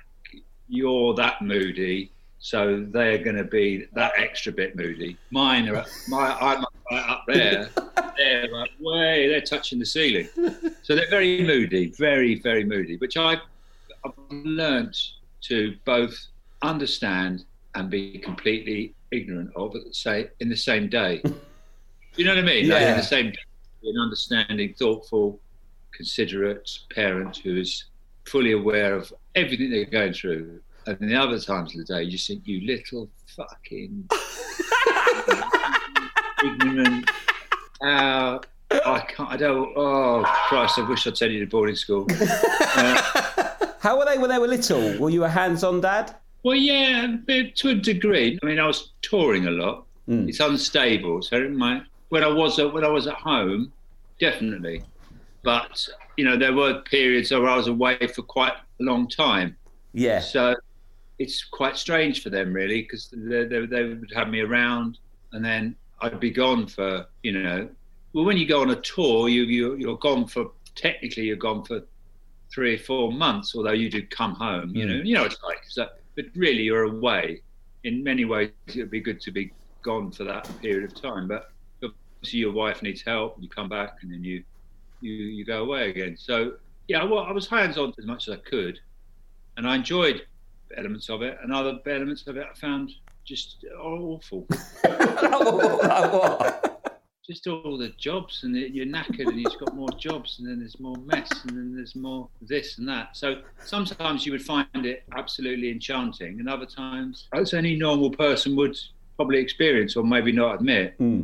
[0.67, 5.17] you're that moody, so they're going to be that extra bit moody.
[5.31, 7.69] Mine are my I'm right up there.
[8.15, 10.29] They're like way they're touching the ceiling,
[10.83, 12.97] so they're very moody, very very moody.
[12.97, 13.39] Which I've
[14.05, 14.95] I've learnt
[15.45, 16.15] to both
[16.61, 17.43] understand
[17.73, 21.23] and be completely ignorant of at the same in the same day.
[22.15, 22.69] you know what I mean?
[22.69, 23.33] Like, in the same
[23.85, 25.39] an understanding, thoughtful,
[25.91, 27.85] considerate parent who is
[28.25, 30.59] fully aware of everything they're going through.
[30.85, 34.09] And the other times of the day, you just think, you little fucking
[36.43, 37.09] ignorant.
[37.81, 38.39] Uh,
[38.85, 39.29] I can't.
[39.29, 39.71] I don't.
[39.75, 40.79] Oh Christ!
[40.79, 42.07] I wish I'd sent you to boarding school.
[43.79, 44.97] How were they when they were little?
[44.97, 46.15] Were you a hands-on dad?
[46.43, 48.39] Well, yeah, to a degree.
[48.41, 49.85] I mean, I was touring a lot.
[50.07, 51.21] It's unstable.
[51.21, 53.71] So in my when I was at, when I was at home,
[54.19, 54.83] definitely.
[55.43, 55.87] But
[56.17, 59.55] you know, there were periods where I was away for quite a long time.
[59.93, 60.19] Yeah.
[60.19, 60.55] So
[61.19, 64.99] it's quite strange for them, really, because they, they, they would have me around,
[65.31, 67.69] and then I'd be gone for you know.
[68.13, 71.63] Well, when you go on a tour, you, you you're gone for technically you're gone
[71.63, 71.81] for
[72.53, 74.75] three or four months, although you do come home.
[74.75, 75.05] You know, mm.
[75.05, 75.61] you know what it's like.
[75.67, 77.41] So, but really, you're away.
[77.83, 81.27] In many ways, it would be good to be gone for that period of time.
[81.27, 81.51] But
[82.23, 84.41] obviously, your wife needs help, and you come back, and then you
[85.01, 86.15] you you go away again.
[86.17, 86.53] So
[86.87, 88.79] yeah, well, I was hands on as much as I could,
[89.57, 90.21] and I enjoyed
[90.77, 92.93] elements of it, and other elements of it I found
[93.25, 94.47] just awful.
[97.27, 100.79] just all the jobs, and you're knackered, and you've got more jobs, and then there's
[100.79, 103.17] more mess, and then there's more this and that.
[103.17, 108.55] So sometimes you would find it absolutely enchanting, and other times, as any normal person
[108.55, 108.77] would,
[109.15, 110.95] probably experience or maybe not admit.
[110.97, 111.21] Hmm.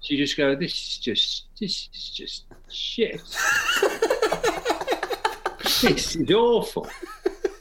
[0.00, 3.20] So you just go, this is just, this is just shit.
[5.82, 6.86] this is awful.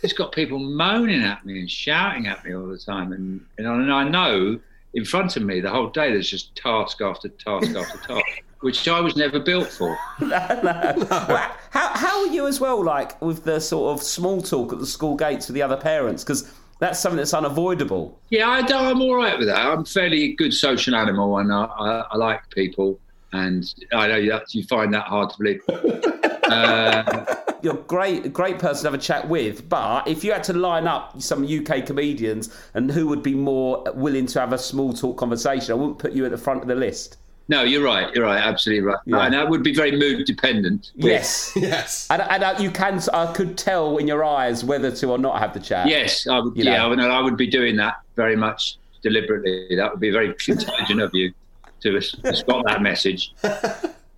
[0.03, 3.67] It's got people moaning at me and shouting at me all the time, and and
[3.67, 4.59] I- and I know
[4.93, 8.23] in front of me the whole day there's just task after task after task,
[8.61, 9.97] which I was never built for.
[10.19, 14.79] Well, how, how are you as well, like with the sort of small talk at
[14.79, 16.23] the school gates with the other parents?
[16.23, 18.19] Because that's something that's unavoidable.
[18.29, 19.57] Yeah, I, don't- I'm all right with that.
[19.65, 22.99] I'm a fairly good social animal, and I, I, I like people.
[23.33, 25.61] And I know that you find that hard to believe.
[26.47, 27.25] Uh,
[27.61, 29.67] You're a great, great person to have a chat with.
[29.67, 33.83] But if you had to line up some UK comedians and who would be more
[33.93, 36.69] willing to have a small talk conversation, I wouldn't put you at the front of
[36.69, 37.17] the list.
[37.49, 38.13] No, you're right.
[38.13, 38.41] You're right.
[38.41, 38.99] Absolutely right.
[39.05, 39.19] Yeah.
[39.19, 40.91] And that would be very mood dependent.
[40.95, 41.53] Yes.
[41.55, 42.07] Yes.
[42.09, 45.39] And, and uh, you can, I could tell in your eyes whether to or not
[45.39, 45.87] have the chat.
[45.87, 46.55] Yes, I would.
[46.57, 46.85] You yeah, know.
[46.85, 49.75] I would, I would be doing that very much deliberately.
[49.75, 51.33] That would be very intelligent of you
[51.81, 53.33] to s- spot that message.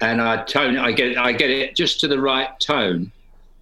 [0.02, 3.12] And I tone, I get, I get it just to the right tone,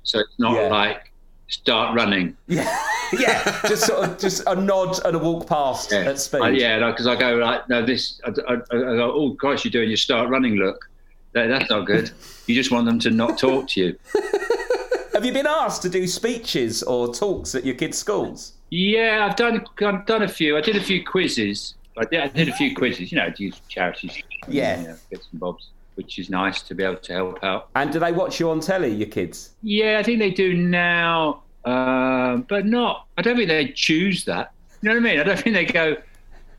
[0.03, 0.67] so it's not Yeah.
[0.67, 1.11] like
[1.47, 2.35] start running.
[2.47, 3.61] Yeah, yeah.
[3.67, 6.41] Just sort of, just a nod and a walk past Yeah, at speed.
[6.41, 8.19] I, yeah, because I go like, no, this.
[8.25, 10.89] I, I, I go, oh Christ, you're doing your start running look.
[11.31, 12.11] That, that's not good.
[12.47, 13.99] You just want them to not talk to you.
[15.13, 18.53] Have you been asked to do speeches or talks at your kids' schools?
[18.69, 20.57] Yeah, I've done I've done a few.
[20.57, 21.75] I did a few quizzes.
[21.97, 24.21] I did, I did a few quizzes, you know, to use charities.
[24.47, 24.81] Yeah.
[24.81, 27.69] You know, bits and bobs, which is nice to be able to help out.
[27.75, 29.55] And do they watch you on telly, your kids?
[29.63, 33.07] Yeah, I think they do now, um, but not.
[33.17, 34.53] I don't think they choose that.
[34.81, 35.19] You know what I mean?
[35.19, 35.97] I don't think they go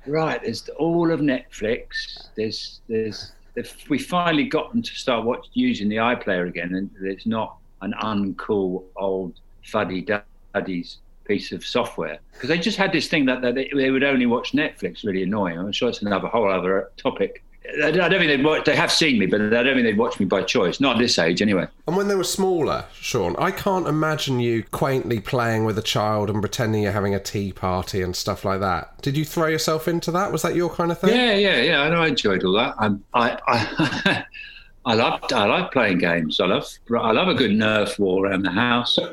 [0.07, 0.43] right.
[0.43, 2.29] There's all of Netflix.
[2.35, 6.91] There's there's if we finally got them to start watch, using the iPlayer again, and
[7.03, 10.05] it's not an uncool old fuddy
[10.55, 14.03] duddies piece of software because they just had this thing that, that they, they would
[14.03, 15.05] only watch Netflix.
[15.05, 15.59] Really annoying.
[15.59, 17.45] I'm sure it's another whole other topic.
[17.69, 19.83] I don't I don't think they'd watch, they have seen me, but I don't think
[19.85, 20.81] they'd watch me by choice.
[20.81, 21.67] Not at this age, anyway.
[21.87, 26.31] And when they were smaller, Sean, I can't imagine you quaintly playing with a child
[26.31, 29.01] and pretending you're having a tea party and stuff like that.
[29.03, 30.33] Did you throw yourself into that?
[30.33, 31.11] Was that your kind of thing?
[31.11, 31.83] Yeah, yeah, yeah.
[31.83, 32.03] I know.
[32.03, 32.75] I enjoyed all that.
[32.79, 34.25] I'm, I, I,
[34.87, 36.41] I love, I like playing games.
[36.41, 38.99] I love, I love a good Nerf war around the house.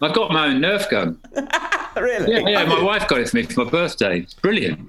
[0.00, 1.18] I've got my own Nerf gun.
[1.96, 2.30] Really?
[2.30, 2.64] Yeah, yeah.
[2.64, 4.20] My wife got it for me for my birthday.
[4.20, 4.88] It's brilliant.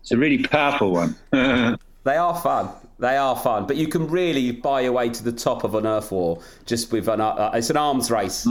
[0.00, 1.16] It's a really powerful one.
[2.04, 2.68] They are fun.
[2.98, 5.84] They are fun, but you can really buy your way to the top of an
[5.84, 7.22] Nerf war just with an.
[7.22, 8.46] Uh, it's an arms race.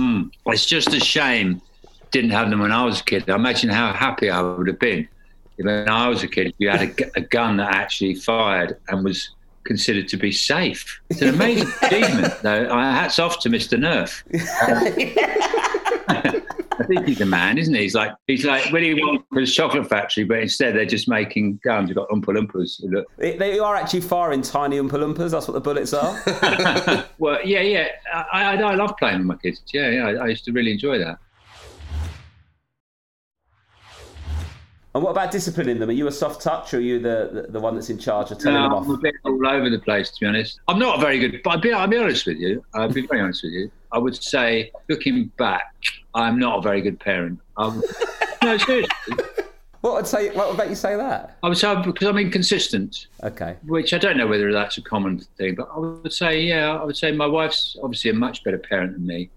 [0.47, 1.61] it's just a shame
[2.13, 3.29] didn't have them when I was a kid.
[3.29, 5.07] I imagine how happy I would have been
[5.57, 9.03] if when I was a kid you had a, a gun that actually fired and
[9.03, 9.31] was
[9.65, 11.01] considered to be safe.
[11.09, 12.33] It's an amazing achievement.
[12.41, 12.69] Though.
[12.69, 13.77] Hats off to Mr.
[13.77, 14.23] Nerf.
[16.79, 17.81] I think he's a man, isn't he?
[17.81, 18.93] He's like he's like Willy
[19.31, 21.89] the chocolate factory, but instead they're just making guns.
[21.89, 22.81] You've got Oompa Loompas.
[22.83, 25.31] Look, They, they are actually firing tiny Oompa Loompas.
[25.31, 27.07] That's what the bullets are.
[27.19, 27.87] well, yeah, yeah.
[28.13, 29.61] I, I, I love playing with my kids.
[29.73, 30.07] Yeah, yeah.
[30.07, 31.19] I, I used to really enjoy that.
[34.95, 35.89] and what about disciplining them?
[35.89, 38.29] Are you a soft touch, or are you the, the, the one that's in charge
[38.29, 38.85] of telling them off?
[38.85, 40.59] I'm a bit all over the place, to be honest.
[40.67, 42.63] I'm not very good, but I'll be, I'll be honest with you.
[42.75, 43.71] I'll be very honest with you.
[43.93, 45.73] I would say, looking back,
[46.15, 47.39] I'm not a very good parent.
[47.57, 47.81] Um,
[48.43, 48.89] no, seriously.
[49.81, 50.29] What would say?
[50.31, 51.37] What would make you say that?
[51.43, 53.55] I would say because I'm inconsistent, Okay.
[53.65, 56.83] which I don't know whether that's a common thing, but I would say, yeah, I
[56.83, 59.29] would say my wife's obviously a much better parent than me,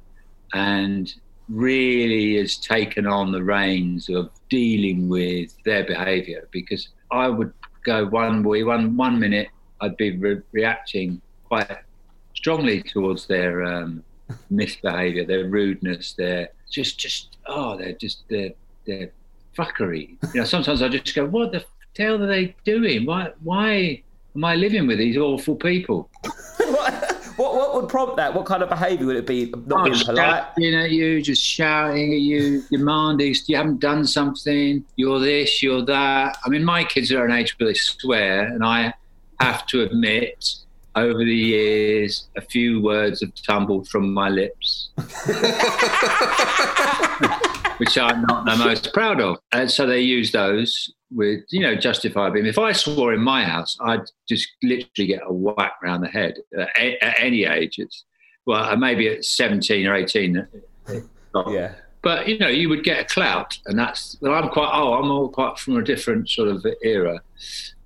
[0.55, 1.13] and
[1.49, 7.53] really has taken on the reins of dealing with their behaviour because I would
[7.85, 9.49] go one way, one one minute
[9.81, 11.71] I'd be re- reacting quite
[12.35, 14.03] strongly towards their um,
[14.51, 18.51] misbehaviour, their rudeness, their just just oh, they're just their
[18.87, 19.11] their
[19.57, 20.17] fuckery.
[20.35, 21.65] You know, sometimes I just go, what the
[21.97, 23.07] hell are they doing?
[23.07, 24.03] Why why
[24.35, 26.11] am I living with these awful people?
[26.57, 28.35] what, what what would prompt that?
[28.35, 29.53] What kind of behaviour would it be?
[29.67, 30.45] Not Oh, being polite.
[30.57, 35.85] shouting at you, just shouting at you, demanding you haven't done something, you're this, you're
[35.87, 36.37] that.
[36.45, 38.93] I mean, my kids are at an age where they swear, and I
[39.41, 40.57] have to admit,
[40.97, 44.89] over the years, a few words have tumbled from my lips.
[47.79, 49.37] Which I'm not the most proud of.
[49.53, 52.49] And so they use those with, you know, justifiably.
[52.49, 56.37] If I swore in my house, I'd just literally get a whack round the head
[56.59, 56.71] at,
[57.03, 57.75] at any age.
[57.77, 58.05] It's,
[58.47, 60.47] well, uh, maybe at 17 or 18.
[61.51, 61.75] Yeah.
[62.01, 64.17] But you know, you would get a clout, and that's.
[64.23, 64.71] Well, I'm quite.
[64.73, 67.21] Oh, I'm all quite from a different sort of era.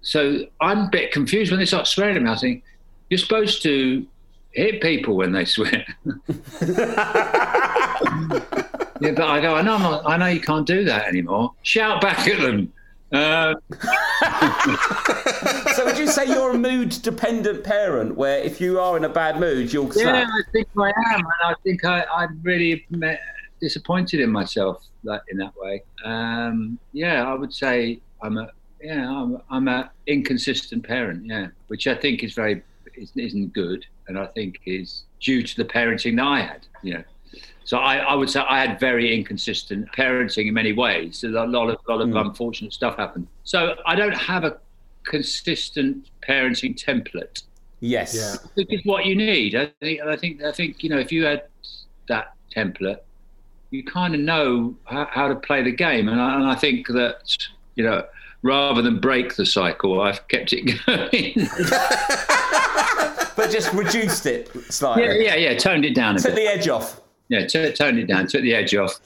[0.02, 2.30] So I'm a bit confused when they start swearing at me.
[2.30, 2.62] I think
[3.10, 4.06] you're supposed to
[4.52, 5.84] hit people when they swear.
[9.00, 11.54] Yeah, but I go, I know, not, I know you can't do that anymore.
[11.62, 12.70] Shout back at them.
[13.10, 13.54] Uh,
[15.74, 19.40] So would you say you're a mood-dependent parent, where if you are in a bad
[19.40, 20.26] mood, you'll yeah?
[20.28, 22.86] I think I am, and I think I, I'm really
[23.60, 25.82] disappointed in myself that in that way.
[26.04, 28.50] Um, yeah, I would say I'm a
[28.82, 31.24] yeah, I'm, I'm a inconsistent parent.
[31.24, 32.62] Yeah, which I think is very
[33.16, 36.66] isn't good, and I think is due to the parenting that I had.
[36.82, 37.04] You know.
[37.64, 41.18] So I, I would say I had very inconsistent parenting in many ways.
[41.18, 42.16] So a lot of lot of hmm.
[42.16, 43.28] unfortunate stuff happened.
[43.44, 44.58] So I don't have a
[45.04, 47.42] consistent parenting template.
[47.80, 48.14] Yes.
[48.14, 48.48] Yeah.
[48.54, 49.54] Which is what you need.
[49.54, 50.00] I think.
[50.00, 50.42] I think.
[50.42, 50.82] I think.
[50.82, 51.44] You know, if you had
[52.08, 52.98] that template,
[53.70, 56.08] you kind of know how, how to play the game.
[56.08, 57.36] And I, and I think that
[57.76, 58.04] you know,
[58.42, 61.48] rather than break the cycle, I've kept it going.
[63.36, 65.24] But just reduced it slightly.
[65.24, 65.58] yeah, yeah, yeah.
[65.58, 66.36] Toned it down a Took bit.
[66.36, 67.00] Took the edge off.
[67.28, 68.26] Yeah, t- toned it down.
[68.26, 69.00] Took the edge off.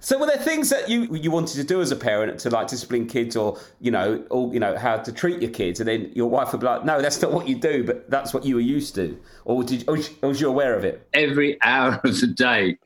[0.00, 2.68] So were there things that you you wanted to do as a parent to like
[2.68, 6.12] discipline kids or you know or you know how to treat your kids and then
[6.14, 8.54] your wife would be like no that's not what you do but that's what you
[8.54, 12.00] were used to or did or was- or was you aware of it every hour
[12.04, 12.78] of the day.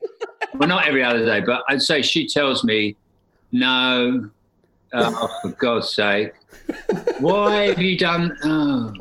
[0.55, 2.95] well, not every hour of the day, but I'd say she tells me,
[3.51, 4.29] "No,
[4.93, 6.33] oh, for God's sake,
[7.19, 8.93] why have you done oh,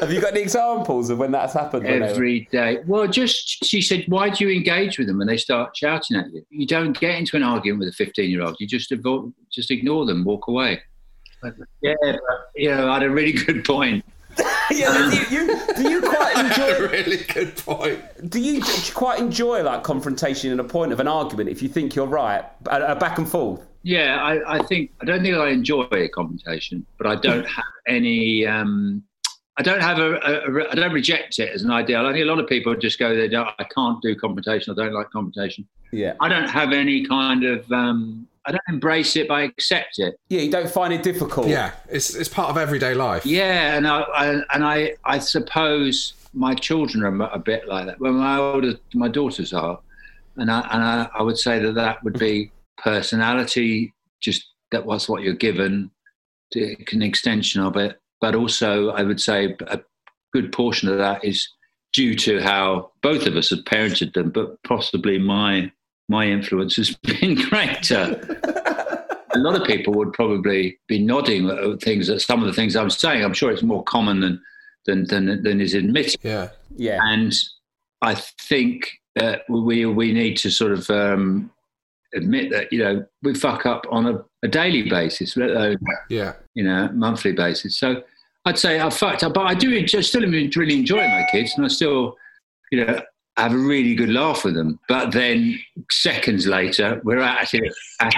[0.00, 3.06] have you got any examples of when that's happened when they were- every day?" Well,
[3.06, 6.44] just she said, "Why do you engage with them when they start shouting at you?
[6.50, 8.56] You don't get into an argument with a fifteen-year-old.
[8.58, 8.92] You just
[9.50, 10.80] just ignore them, walk away."
[11.40, 12.20] But, yeah, but,
[12.54, 14.04] you know, I had a really good point.
[14.70, 18.30] yeah, do you, you, do you quite enjoy really good point.
[18.30, 21.68] do you j- quite enjoy like confrontation and a point of an argument if you
[21.68, 25.36] think you're right a, a back and forth Yeah, I, I think I don't think
[25.36, 28.46] I enjoy a confrontation, but I don't have any.
[28.46, 29.02] Um,
[29.58, 30.70] I don't have a, a, a.
[30.70, 32.06] I don't reject it as an ideal.
[32.06, 33.28] I think a lot of people just go there.
[33.28, 34.72] "No, I can't do confrontation.
[34.72, 35.66] I don't like confrontation.
[35.92, 37.70] yeah I don't have any kind of.
[37.72, 40.16] Um, I don't embrace it, but I accept it.
[40.28, 43.24] yeah you don't find it difficult Yeah, it's it's part of everyday life.
[43.26, 48.00] Yeah, and I, I and I I suppose my children are a bit like that.
[48.00, 49.78] Well, my older my daughters are,
[50.36, 52.50] and I and I, I would say that that would be
[52.82, 53.92] personality.
[54.20, 55.90] Just that was what you're given,
[56.54, 57.98] an extension of it.
[58.20, 59.80] But also, I would say a
[60.32, 61.48] good portion of that is
[61.92, 65.70] due to how both of us have parented them, but possibly my
[66.08, 68.20] my influence has been greater
[69.34, 72.76] a lot of people would probably be nodding at things that some of the things
[72.76, 73.24] I'm saying.
[73.24, 74.42] I'm sure it's more common than
[74.86, 76.20] than than, than is admitted.
[76.22, 76.48] Yeah.
[76.76, 77.32] yeah And
[78.02, 81.50] I think that we we need to sort of um,
[82.14, 85.76] admit that you know we fuck up on a, a daily basis, let alone
[86.08, 86.34] Yeah.
[86.54, 87.76] you know monthly basis.
[87.76, 88.02] So
[88.44, 91.64] I'd say I fucked up, but I do enjoy, still really enjoy my kids, and
[91.64, 92.16] I still
[92.70, 93.00] you know
[93.36, 94.78] have a really good laugh with them.
[94.88, 95.58] But then
[95.90, 97.72] seconds later, we're at it.
[98.00, 98.12] At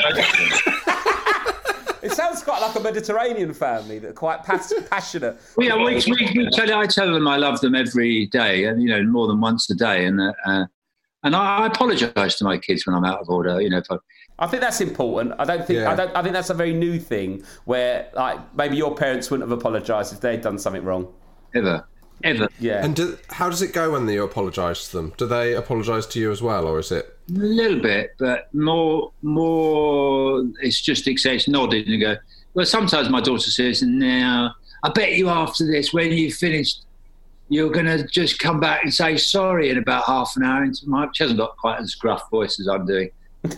[2.02, 5.94] it sounds quite like a mediterranean family that are quite pas- passionate Well, yeah, we,
[6.06, 9.26] we, we tell, I tell them I love them every day, and you know more
[9.26, 10.64] than once a day, and uh, uh,
[11.24, 13.60] and I, I apologise to my kids when I'm out of order.
[13.60, 13.96] You know, if I,
[14.38, 15.34] I think that's important.
[15.38, 15.90] I don't think Yeah.
[15.90, 16.14] I don't.
[16.16, 20.12] I think that's a very new thing where like maybe your parents wouldn't have apologised
[20.12, 21.12] if they'd done something wrong.
[21.54, 21.86] ever,
[22.24, 22.84] ever, Yeah.
[22.84, 25.12] And do, how does it go when you apologise to them?
[25.16, 27.16] Do they apologise to you as well, or is it?
[27.28, 30.42] a little bit, but more, more.
[30.62, 32.16] It's just accepts, nodding and go.
[32.54, 36.82] Well, sometimes my daughter says, "Now, I bet you after this, when you finished."
[37.50, 40.62] You're gonna just come back and say sorry in about half an hour.
[40.62, 43.10] And my, she hasn't got quite as gruff voice as I'm doing.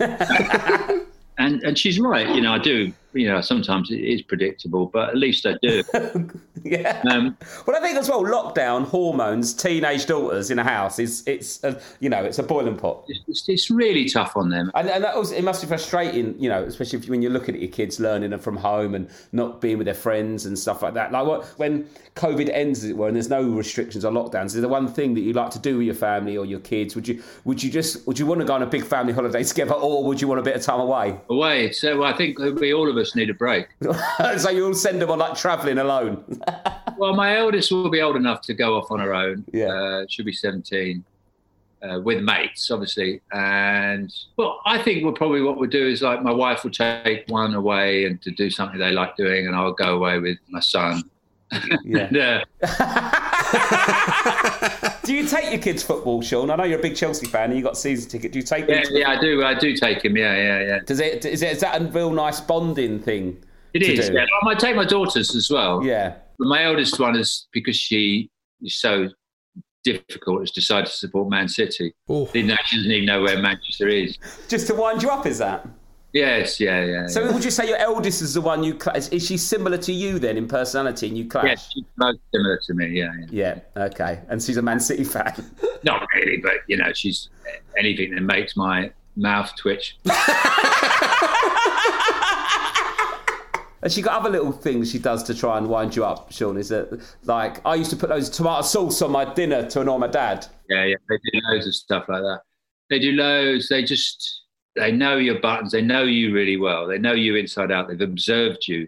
[1.37, 2.27] and and she's right.
[2.27, 2.91] You know, I do.
[3.13, 5.83] You know, sometimes it is predictable, but at least I do.
[6.63, 7.01] yeah.
[7.09, 11.63] Um, Well, I think as well, lockdown, hormones, teenage daughters in a house is it's
[11.63, 13.05] a, you know it's a boiling pot.
[13.27, 14.71] it's, it's really tough on them.
[14.75, 17.61] And, and also, it must be frustrating, you know, especially if, when you're looking at
[17.61, 21.11] your kids learning from home and not being with their friends and stuff like that.
[21.11, 24.61] Like what, when COVID ends, as it were, and there's no restrictions or lockdowns, is
[24.61, 26.95] there one thing that you like to do with your family or your kids?
[26.95, 29.43] Would you would you just would you want to go on a big family holiday
[29.53, 31.19] together, or would you want a bit of time away?
[31.29, 31.71] Away.
[31.71, 33.67] So I think we all of us need a break.
[34.37, 36.23] so you'll send them on like travelling alone.
[36.95, 39.43] Well, my eldest will be old enough to go off on her own.
[39.51, 39.65] Yeah.
[39.65, 41.03] Uh, she'll be 17
[41.81, 43.21] uh, with mates, obviously.
[43.31, 47.25] And, well, I think we'll probably what we'll do is like my wife will take
[47.27, 50.59] one away and to do something they like doing, and I'll go away with my
[50.59, 51.03] son.
[51.83, 52.43] Yeah.
[52.63, 52.63] And,
[54.81, 56.49] uh, do you take your kids football, Sean?
[56.49, 58.31] I know you're a big Chelsea fan and you got a season ticket.
[58.31, 58.77] Do you take them?
[58.77, 59.43] yeah, to- yeah, I do.
[59.43, 60.15] I do take him.
[60.17, 60.79] Yeah, yeah, yeah.
[60.85, 63.43] Does it is, it is that a real nice bonding thing?
[63.73, 64.07] It is.
[64.09, 64.15] do?
[64.15, 64.23] Yeah.
[64.23, 65.83] I might take my daughters as well.
[65.83, 66.15] Yeah.
[66.39, 68.29] But my eldest one is because she
[68.61, 69.09] is so
[69.83, 71.93] difficult has decided to support Man City.
[72.09, 72.27] Ooh.
[72.31, 74.17] Didn't she doesn't even know where Manchester is.
[74.47, 75.67] Just to wind you up, is that?
[76.13, 77.07] Yes, yeah, yeah.
[77.07, 77.31] So yeah.
[77.31, 79.09] would you say your eldest is the one you clash?
[79.09, 81.45] Is she similar to you then in personality and you clash?
[81.45, 82.87] yeah, she's most similar to me.
[82.89, 83.59] Yeah, yeah.
[83.75, 84.21] Yeah, okay.
[84.29, 85.33] And she's a Man City fan.
[85.83, 87.29] Not really, but you know, she's
[87.77, 89.97] anything that makes my mouth twitch.
[93.83, 96.55] And she got other little things she does to try and wind you up, Sean.
[96.55, 99.81] Is that like I used to put loads of tomato sauce on my dinner to
[99.81, 100.47] annoy my dad.
[100.69, 100.95] Yeah, yeah.
[101.09, 102.43] They do loads of stuff like that.
[102.89, 103.67] They do loads.
[103.67, 104.42] They just
[104.75, 105.71] they know your buttons.
[105.71, 106.87] They know you really well.
[106.87, 107.87] They know you inside out.
[107.87, 108.87] They've observed you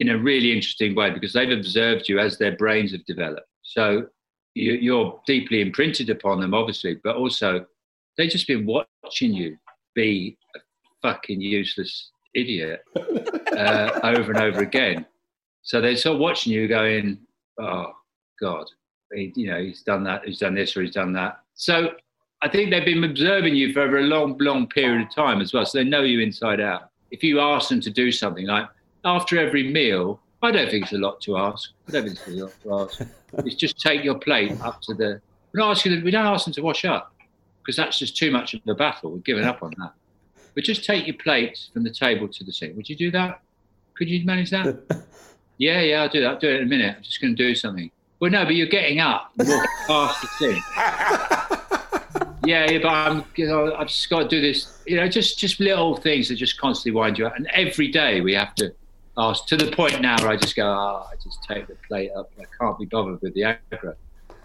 [0.00, 3.48] in a really interesting way because they've observed you as their brains have developed.
[3.62, 4.06] So
[4.54, 7.66] you, you're deeply imprinted upon them, obviously, but also
[8.16, 9.56] they've just been watching you
[9.94, 10.60] be a
[11.02, 12.82] fucking useless idiot
[13.56, 15.06] uh, over and over again.
[15.62, 17.18] So they're sort of watching you going,
[17.60, 17.92] oh,
[18.40, 18.66] God,
[19.12, 21.40] he, you know, he's done that, he's done this, or he's done that.
[21.54, 21.90] So
[22.46, 25.52] I think they've been observing you for over a long, long period of time as
[25.52, 25.66] well.
[25.66, 26.90] So they know you inside out.
[27.10, 28.68] If you ask them to do something like
[29.04, 31.70] after every meal, I don't think it's a lot to ask.
[31.88, 33.00] I don't think it's a lot to ask.
[33.44, 35.20] it's just take your plate up to the.
[35.52, 37.12] We're not asking them, we don't ask them to wash up
[37.64, 39.10] because that's just too much of a battle.
[39.10, 39.94] We've given up on that.
[40.54, 42.76] But just take your plate from the table to the sink.
[42.76, 43.40] Would you do that?
[43.94, 45.04] Could you manage that?
[45.58, 46.28] yeah, yeah, I'll do that.
[46.28, 46.94] I'll do it in a minute.
[46.96, 47.90] I'm just going to do something.
[48.20, 51.42] Well, no, but you're getting up, and walking past the sink.
[52.46, 54.82] yeah, yeah, but I'm, you know, I've just got to do this.
[54.86, 57.36] You know, just just little things that just constantly wind you up.
[57.36, 58.72] And every day we have to
[59.18, 62.10] ask to the point now where I just go, oh, I just take the plate
[62.16, 62.30] up.
[62.40, 63.42] I can't be bothered with the
[63.72, 63.94] aggro.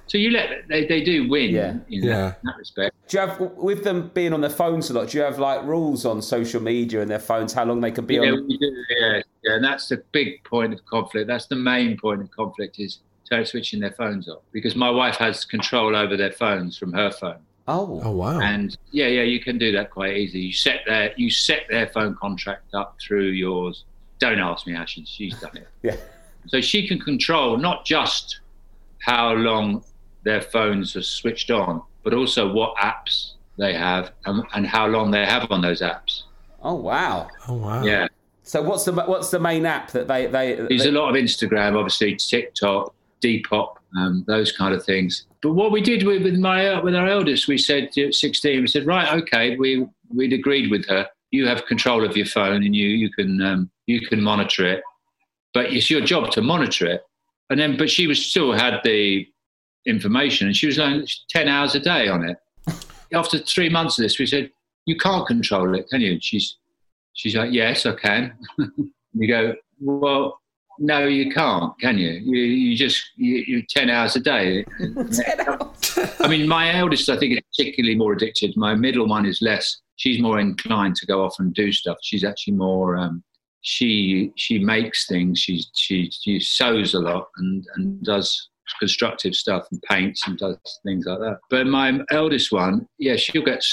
[0.07, 1.71] So you let they, they do win Yeah.
[1.89, 2.15] in, Yeah.
[2.17, 2.95] That, in that respect.
[3.07, 5.09] Do you have with them being on their phones a lot?
[5.09, 8.05] Do you have like rules on social media and their phones how long they can
[8.05, 8.45] be Yeah, on?
[8.47, 11.27] we do, yeah, yeah, and that's the big point of conflict.
[11.27, 12.99] That's the main point of conflict is
[13.29, 17.11] turn switching their phones off because my wife has control over their phones from her
[17.11, 17.39] phone.
[17.67, 18.39] Oh, Oh wow.
[18.39, 20.41] And yeah, yeah, you can do that quite easily.
[20.45, 23.85] You set their you set their phone contract up through yours.
[24.19, 25.67] Don't ask me how she, she's done it.
[25.83, 25.95] yeah.
[26.47, 28.39] So she can control not just
[28.99, 29.83] how long
[30.23, 35.11] their phones are switched on, but also what apps they have and, and how long
[35.11, 36.23] they have on those apps.
[36.63, 37.27] Oh wow.
[37.47, 37.83] oh wow.
[37.83, 38.07] Yeah.
[38.43, 40.55] So what's the what's the main app that they they?
[40.55, 45.25] There's they- a lot of Instagram, obviously TikTok, Depop, um, those kind of things.
[45.41, 48.67] But what we did with, with my with our eldest, we said at 16, we
[48.67, 51.07] said, right, okay, we we'd agreed with her.
[51.31, 54.83] You have control of your phone, and you you can um, you can monitor it,
[55.53, 57.01] but it's your job to monitor it.
[57.49, 59.27] And then, but she was still had the
[59.85, 62.37] information, and she was like 10 hours a day on it.
[63.13, 64.49] After three months of this, we said,
[64.85, 66.13] you can't control it, can you?
[66.13, 66.57] And she's
[67.13, 68.37] she's like, yes, I can.
[69.13, 70.40] you go, well,
[70.81, 72.09] no, you can't, can you?
[72.09, 74.65] You, you just you, you're ten hours a day.
[75.47, 75.99] Hours.
[76.19, 78.57] I mean, my eldest, I think, is particularly more addicted.
[78.57, 79.79] My middle one is less.
[79.97, 81.97] She's more inclined to go off and do stuff.
[82.01, 82.97] She's actually more.
[82.97, 83.23] Um,
[83.61, 85.39] she she makes things.
[85.39, 90.57] She she she sews a lot and and does constructive stuff and paints and does
[90.83, 91.39] things like that.
[91.49, 93.63] But my eldest one, yeah, she'll get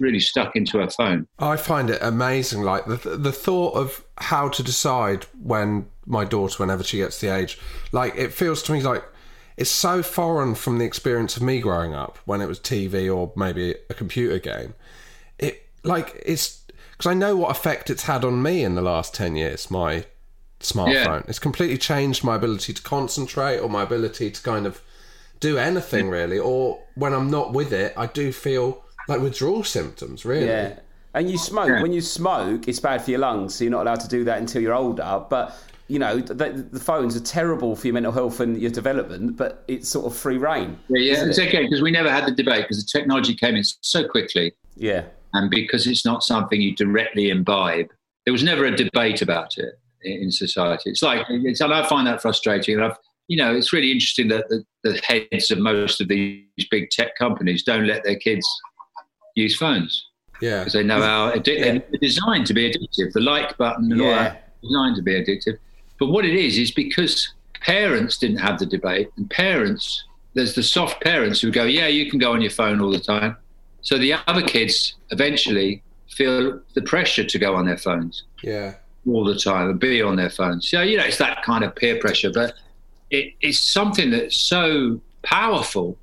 [0.00, 1.26] really stuck into her phone.
[1.38, 6.56] I find it amazing, like the the thought of how to decide when my daughter,
[6.62, 7.58] whenever she gets the age,
[7.92, 9.04] like it feels to me like
[9.56, 13.32] it's so foreign from the experience of me growing up when it was TV or
[13.36, 14.74] maybe a computer game.
[15.38, 19.14] It like it's because I know what effect it's had on me in the last
[19.14, 19.70] ten years.
[19.70, 20.06] My
[20.60, 21.22] smartphone, Yeah.
[21.28, 24.80] it's completely changed my ability to concentrate or my ability to kind of
[25.40, 26.38] do anything really.
[26.38, 30.24] Or when I'm not with it, I do feel like withdrawal symptoms.
[30.24, 30.46] Really.
[30.46, 30.78] Yeah.
[31.14, 31.80] And you smoke.
[31.80, 34.38] When you smoke, it's bad for your lungs, so you're not allowed to do that
[34.38, 35.24] until you're older.
[35.30, 35.56] But
[35.86, 39.36] you know, the, the phones are terrible for your mental health and your development.
[39.36, 40.78] But it's sort of free reign.
[40.88, 41.48] Yeah, yeah, it's it?
[41.48, 45.04] okay because we never had the debate because the technology came in so quickly, Yeah.
[45.34, 47.90] and because it's not something you directly imbibe,
[48.24, 50.90] there was never a debate about it in, in society.
[50.90, 52.76] It's like, it's, and I find that frustrating.
[52.76, 52.96] And I've,
[53.28, 57.14] you know, it's really interesting that the, the heads of most of these big tech
[57.16, 58.46] companies don't let their kids
[59.36, 60.04] use phones
[60.40, 60.58] Yeah.
[60.60, 61.40] because they know how Yeah.
[61.44, 63.12] they're designed to be addictive.
[63.12, 65.58] The like button and all that designed to be addictive.
[65.98, 70.04] But what it is is because parents didn't have the debate, and parents
[70.34, 72.98] there's the soft parents who go, yeah, you can go on your phone all the
[72.98, 73.36] time.
[73.82, 75.80] So the other kids eventually
[76.10, 78.74] feel the pressure to go on their phones Yeah.
[79.06, 80.68] all the time and be on their phones.
[80.68, 82.54] So you know, it's that kind of peer pressure, but
[83.10, 85.96] it, it's something that's so powerful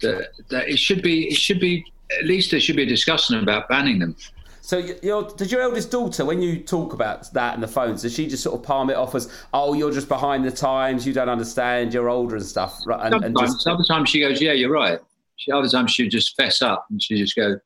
[0.00, 1.26] that, that it should be.
[1.28, 1.84] It should be
[2.18, 4.16] at least there should be a discussion about banning them.
[4.60, 8.14] So, your, does your eldest daughter, when you talk about that and the phones, does
[8.14, 11.12] she just sort of palm it off as, "Oh, you're just behind the times, you
[11.12, 12.80] don't understand, you're older and stuff"?
[12.84, 13.00] Right?
[13.00, 14.98] And, and Sometimes, just, sometimes she goes, "Yeah, you're right."
[15.36, 17.60] She, other times she just fess up and she just go.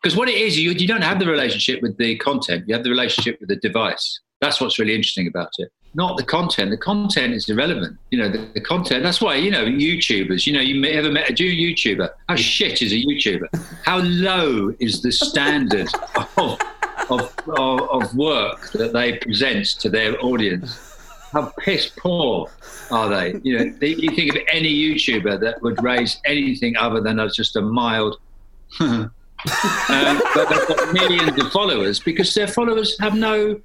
[0.00, 2.68] Because what it is, you you don't have the relationship with the content.
[2.68, 4.20] You have the relationship with the device.
[4.40, 5.72] That's what's really interesting about it.
[5.94, 6.70] Not the content.
[6.70, 7.98] The content is irrelevant.
[8.10, 9.02] You know, the, the content.
[9.02, 10.46] That's why you know YouTubers.
[10.46, 12.08] You know, you may- ever met a YouTuber?
[12.28, 13.48] How shit is a YouTuber?
[13.84, 15.88] How low is the standard
[16.36, 16.60] of
[17.08, 20.96] of, of, of work that they present to their audience?
[21.32, 22.48] How piss poor
[22.90, 23.40] are they?
[23.42, 27.36] You know, they, you think of any YouTuber that would raise anything other than as
[27.36, 28.18] just a mild.
[28.80, 29.12] um,
[29.88, 33.60] but they've got millions of followers because their followers have no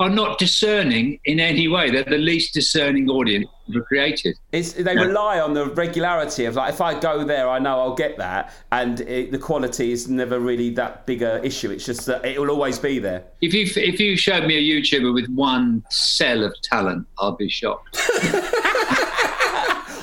[0.00, 1.90] are not discerning in any way.
[1.90, 4.38] They're the least discerning audience ever created.
[4.52, 7.94] It's, they rely on the regularity of like if I go there, I know I'll
[7.94, 11.70] get that, and it, the quality is never really that big a issue.
[11.70, 13.24] It's just that it will always be there.
[13.40, 17.48] If you if you showed me a YouTuber with one cell of talent, I'll be
[17.48, 18.00] shocked.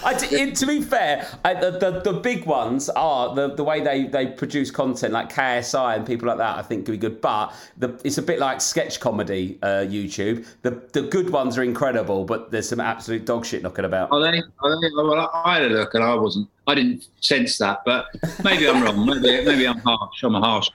[0.06, 3.82] I it- to be fair, I, the, the the big ones are the, the way
[3.82, 6.58] they, they produce content like KSI and people like that.
[6.58, 10.46] I think could be good, but the, it's a bit like sketch comedy uh, YouTube.
[10.62, 14.12] The the good ones are incredible, but there's some absolute dog shit knocking about.
[14.12, 14.42] Are they?
[14.60, 16.48] Are they well, I had a look and I wasn't.
[16.68, 18.08] I didn't sense that, but
[18.44, 19.06] maybe I'm wrong.
[19.06, 20.24] Maybe maybe I'm harsh.
[20.24, 20.70] I'm harsh.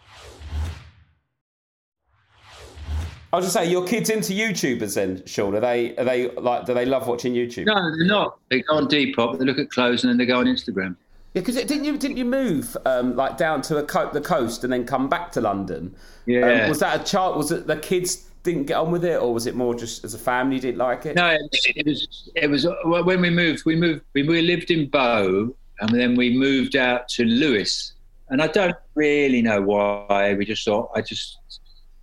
[3.33, 5.55] I was just saying, your kids into YouTubers then, Sean?
[5.55, 7.67] Are they are they like do they love watching YouTube?
[7.67, 8.39] No, they're not.
[8.49, 9.39] They go on Depop.
[9.39, 10.97] They look at clothes and then they go on Instagram.
[11.35, 14.65] Yeah, because didn't you didn't you move um, like down to a co- the coast
[14.65, 15.95] and then come back to London?
[16.27, 16.65] Yeah.
[16.65, 17.37] Um, was that a chart?
[17.37, 20.15] Was it the kids didn't get on with it, or was it more just as
[20.15, 21.15] a family didn't like it?
[21.15, 22.31] No, it was, it was.
[22.35, 23.65] It was well, when we moved.
[23.65, 24.03] We moved.
[24.13, 27.93] We, we lived in Bow, and then we moved out to Lewes.
[28.29, 30.35] And I don't really know why.
[30.35, 30.91] We just thought.
[30.97, 31.39] I just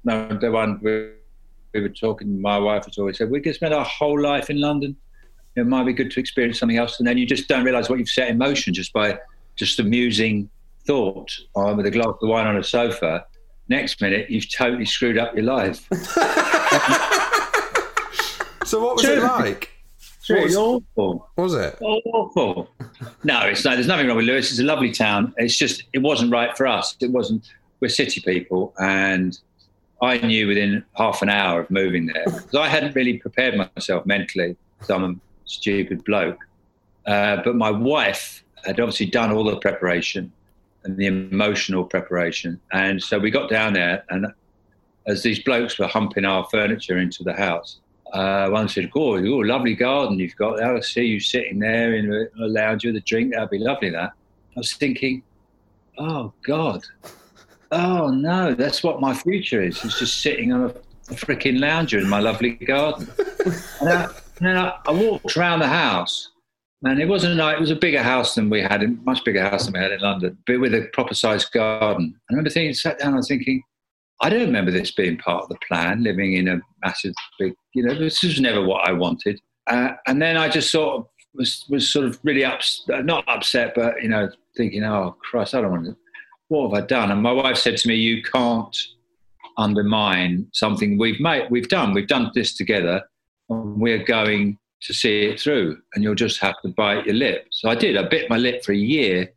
[0.06, 0.28] no.
[0.28, 0.80] The one
[1.78, 2.42] we, we were talking.
[2.42, 4.96] My wife was always said we could spend our whole life in London.
[5.56, 8.00] It might be good to experience something else, and then you just don't realise what
[8.00, 9.20] you've set in motion just by
[9.56, 10.50] just a amusing
[10.86, 13.26] thought uh, with a glass of wine on a sofa.
[13.70, 15.88] Next minute, you've totally screwed up your life.
[18.68, 19.24] So what was it True.
[19.24, 19.72] like?
[19.98, 21.30] It's really awful.
[21.38, 21.78] Was it?
[21.82, 22.70] awful.
[23.24, 23.76] No, it's not.
[23.76, 24.52] There's nothing wrong with Lewes.
[24.52, 25.34] It's a lovely town.
[25.38, 26.98] It's just it wasn't right for us.
[27.00, 27.50] It wasn't.
[27.80, 29.40] We're city people, and
[30.02, 34.06] I knew within half an hour of moving there because I hadn't really prepared myself
[34.06, 34.56] mentally.
[34.90, 36.38] I'm a stupid bloke.
[37.06, 40.32] Uh, but my wife had obviously done all the preparation
[40.84, 44.28] and the emotional preparation, and so we got down there, and
[45.08, 47.80] as these blokes were humping our furniture into the house,
[48.14, 50.76] uh, one said, "Oh, oh, lovely garden you've got there.
[50.76, 53.34] I see you sitting there in a lounge with a drink.
[53.34, 54.12] That'd be lovely." That
[54.56, 55.24] I was thinking,
[55.98, 56.86] "Oh God,
[57.72, 59.84] oh no, that's what my future is.
[59.84, 63.08] It's just sitting on a, a freaking lounger in my lovely garden."
[63.82, 64.10] and I,
[64.40, 66.32] and I, I walked around the house,
[66.84, 69.42] and it wasn't like it was a bigger house than we had, in, much bigger
[69.42, 72.14] house than we had in London, but with a proper sized garden.
[72.30, 73.64] I remember thinking, sat down, I thinking.
[74.22, 77.84] I don't remember this being part of the plan, living in a massive, big, you
[77.84, 79.40] know, this was never what I wanted.
[79.68, 81.06] Uh, and then I just sort of
[81.36, 85.62] was, was sort of really ups, not upset, but, you know, thinking, oh, Christ, I
[85.62, 85.96] don't want to,
[86.50, 87.12] what have I done?
[87.12, 88.76] And my wife said to me, you can't
[89.58, 93.04] undermine something we've made, we've done, we've done this together,
[93.50, 97.48] and we're going to see it through, and you'll just have to bite your lip.
[97.52, 99.32] So I did, I bit my lip for a year.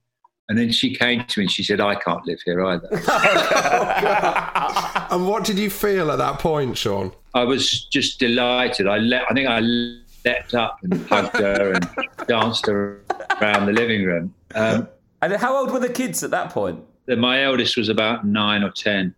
[0.48, 2.88] And then she came to me and she said, I can't live here either.
[5.10, 7.10] And what did you feel at that point, Sean?
[7.34, 8.86] I was just delighted.
[8.86, 11.88] I le- I think I leapt up and hugged her and
[12.28, 14.32] danced around the living room.
[14.54, 14.88] Um,
[15.20, 16.78] And how old were the kids at that point?
[17.08, 19.14] My eldest was about nine or ten.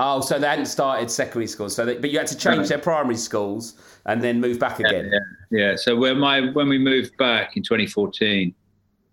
[0.00, 2.78] Oh, so they hadn't started secondary school, so they, but you had to change their
[2.78, 3.74] primary schools
[4.06, 5.10] and then move back again.
[5.50, 5.76] Yeah, yeah.
[5.76, 8.54] So when my when we moved back in 2014,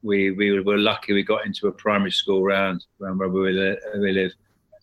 [0.03, 3.78] we we were lucky we got into a primary school round around where we, li-
[3.99, 4.32] we live,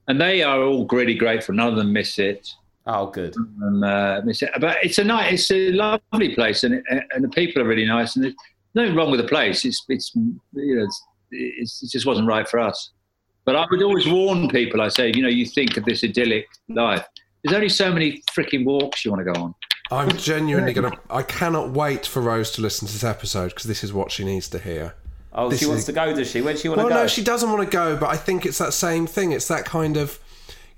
[0.09, 1.55] and they are all really grateful.
[1.55, 2.53] None of them miss it.
[2.85, 3.37] Oh, good.
[3.37, 4.51] um, uh, miss it.
[4.61, 8.17] But it's a nice, it's a lovely place, and and the people are really nice.
[8.17, 8.35] And there's
[8.75, 9.65] nothing wrong with the place.
[9.65, 12.91] It's it's you know it's, it's, it just wasn't right for us.
[13.45, 14.81] But I would always warn people.
[14.81, 17.05] I say, you know, you think of this idyllic life.
[17.43, 19.55] There's only so many freaking walks you want to go on.
[19.91, 20.93] I'm genuinely gonna.
[21.11, 24.25] I cannot wait for Rose to listen to this episode because this is what she
[24.25, 24.95] needs to hear.
[25.35, 26.41] Oh, This she wants is- to go, does she?
[26.41, 27.01] Where does she want Well, to go?
[27.03, 29.33] no, she doesn't want to go, but I think it's that same thing.
[29.33, 30.19] It's that kind of,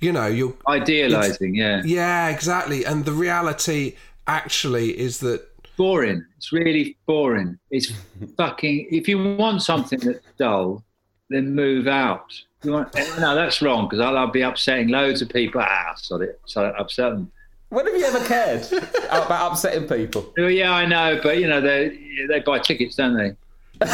[0.01, 1.83] you know, you're Idealizing, yeah.
[1.85, 2.85] yeah, exactly.
[2.85, 3.97] And the reality
[4.27, 5.45] actually is that
[5.77, 6.25] boring.
[6.37, 7.59] It's really boring.
[7.71, 7.93] It's
[8.37, 8.89] fucking.
[8.91, 10.83] If you want something that's dull,
[11.31, 12.33] then move out.
[12.65, 15.61] You want, no, that's wrong because I'll, I'll be upsetting loads of people.
[15.63, 17.31] Ah, sorry, sorry, upset them.
[17.69, 18.67] When have you ever cared
[19.11, 20.33] about upsetting people?
[20.37, 21.99] Well, yeah, I know, but you know they
[22.29, 23.33] they buy tickets, don't they?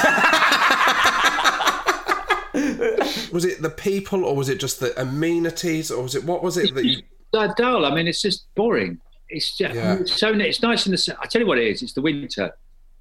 [3.33, 6.57] Was it the people, or was it just the amenities, or was it what was
[6.57, 7.01] it that you?
[7.33, 7.87] So dull.
[7.87, 8.99] I mean, it's just boring.
[9.29, 9.95] It's just Yeah.
[10.01, 11.17] it's so it's nice in the.
[11.21, 11.83] I tell you what it is.
[11.83, 12.51] It's the winter.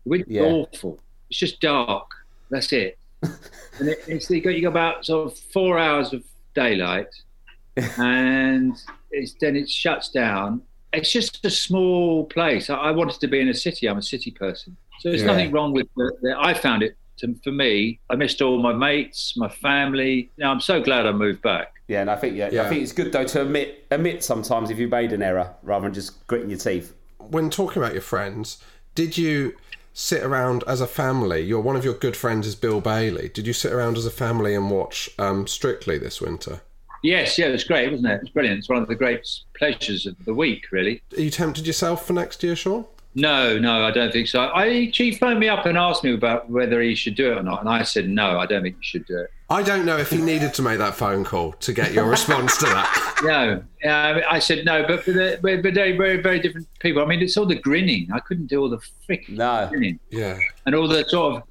[0.05, 0.41] The winter's Yeah.
[0.43, 0.99] awful.
[1.31, 2.07] It's just dark.
[2.51, 2.98] That's it.
[3.23, 6.23] And it, it's you got you got about sort of four hours of
[6.55, 7.07] daylight,
[7.97, 8.75] and
[9.11, 10.61] it's then it shuts down.
[10.93, 12.69] It's just a small place.
[12.69, 13.87] I, I wanted to be in a city.
[13.87, 15.27] I'm a city person, so there's Yeah.
[15.27, 16.35] nothing wrong with the, the.
[16.39, 17.99] I found it to, for me.
[18.09, 20.31] I missed all my mates, my family.
[20.37, 21.73] Now I'm so glad I moved back.
[21.87, 22.63] Yeah, and I think yeah, Yeah.
[22.63, 25.85] I think it's good though to admit admit sometimes if you made an error rather
[25.85, 26.93] than just gritting your teeth.
[27.17, 28.57] When talking about your friends,
[28.95, 29.55] did you
[29.93, 31.41] sit around as a family?
[31.41, 33.29] Your one of your good friends is Bill Bailey.
[33.29, 36.61] Did you sit around as a family and watch um, Strictly this winter?
[37.01, 38.15] Yes, yeah, it was great, wasn't it?
[38.15, 38.59] It was brilliant.
[38.59, 39.25] It's one of the great
[39.57, 41.01] pleasures of the week, really.
[41.15, 42.85] Are you tempted yourself for next year, Sean?
[43.15, 44.41] No, no, I don't think so.
[44.41, 47.43] I she phoned me up and asked me about whether he should do it or
[47.43, 49.31] not, and I said no, I don't think you should do it.
[49.51, 52.57] I don't know if he needed to make that phone call to get your response
[52.57, 53.05] to that.
[53.21, 57.01] No, uh, I said no, but for the, but but very, very, very different people.
[57.01, 58.07] I mean, it's all the grinning.
[58.13, 58.77] I couldn't do all the
[59.09, 59.67] freaking No.
[59.69, 60.39] grinning Yeah.
[60.65, 61.43] and all the sort of.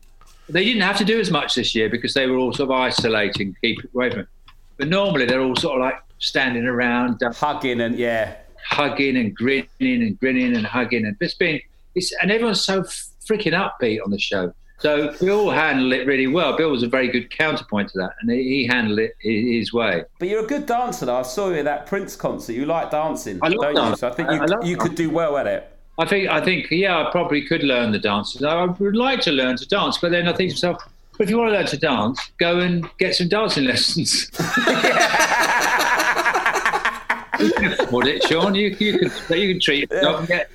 [0.48, 2.76] They didn't have to do as much this year because they were all sort of
[2.76, 4.28] isolating, keep away from it.
[4.78, 8.36] But normally they're all sort of like standing around, Hugging and yeah.
[8.66, 11.60] hugging and grinning and grinning and hugging and it's been
[11.94, 14.54] it's and everyone's so freaking upbeat on the show.
[14.80, 16.56] So Bill handled it really well.
[16.56, 19.72] Bill was a very good counterpoint to that, and he he handled it hi- his
[19.72, 20.04] way.
[20.20, 21.16] But you're a good dancer though.
[21.16, 22.52] I saw you at that Prince concert.
[22.52, 23.80] You like dancing, I love don't you?
[23.80, 23.96] dancing.
[23.96, 25.68] So I think you, I love you could do well at it.
[25.98, 28.42] I think I think yeah, I probably could learn the dances.
[28.44, 31.30] I would like to learn to dance, but then I think to myself, but if
[31.30, 34.30] you want to learn to dance, go and get some dancing lessons.
[37.40, 38.54] you can afford it, Sean.
[38.54, 40.50] You, you can you can treat yourself and get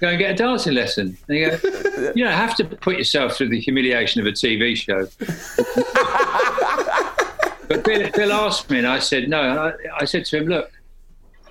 [0.00, 1.16] go and get a dancing lesson.
[1.28, 1.56] And you, go,
[2.14, 5.06] you don't have to put yourself through the humiliation of a TV show.
[7.68, 9.40] but Bill, Bill asked me, and I said no.
[9.40, 10.70] I, I said to him, look,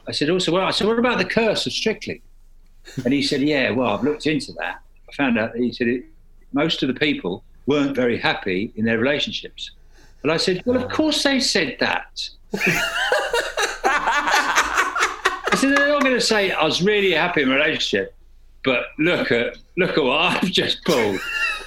[0.07, 2.21] I said also, well, I said, what about the curse of Strictly?
[3.03, 4.81] And he said, yeah, well, I've looked into that.
[5.09, 6.05] I found out, he said, it,
[6.53, 9.71] most of the people weren't very happy in their relationships.
[10.23, 12.29] And I said, well, of course they said that.
[15.47, 18.15] I said, they're not going to say, I was really happy in a relationship,
[18.65, 21.19] but look at, look at what I've just pulled.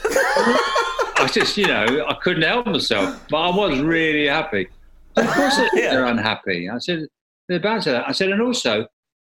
[0.05, 4.69] I just, you know, I couldn't help myself, but I was really happy.
[5.17, 6.69] Of course they're unhappy.
[6.69, 7.07] I said,
[7.49, 8.09] they're bound to that.
[8.09, 8.87] I said, and also,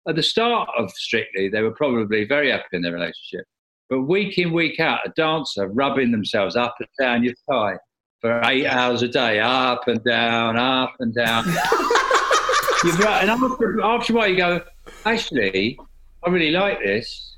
[0.07, 3.45] at the start of Strictly, they were probably very happy in their relationship.
[3.89, 7.77] But week in, week out, a dancer rubbing themselves up and down your thigh
[8.21, 11.45] for eight hours a day, up and down, up and down.
[12.83, 13.21] You're right.
[13.21, 14.61] And after, after a while, you go,
[15.05, 15.77] actually,
[16.25, 17.28] I really like this.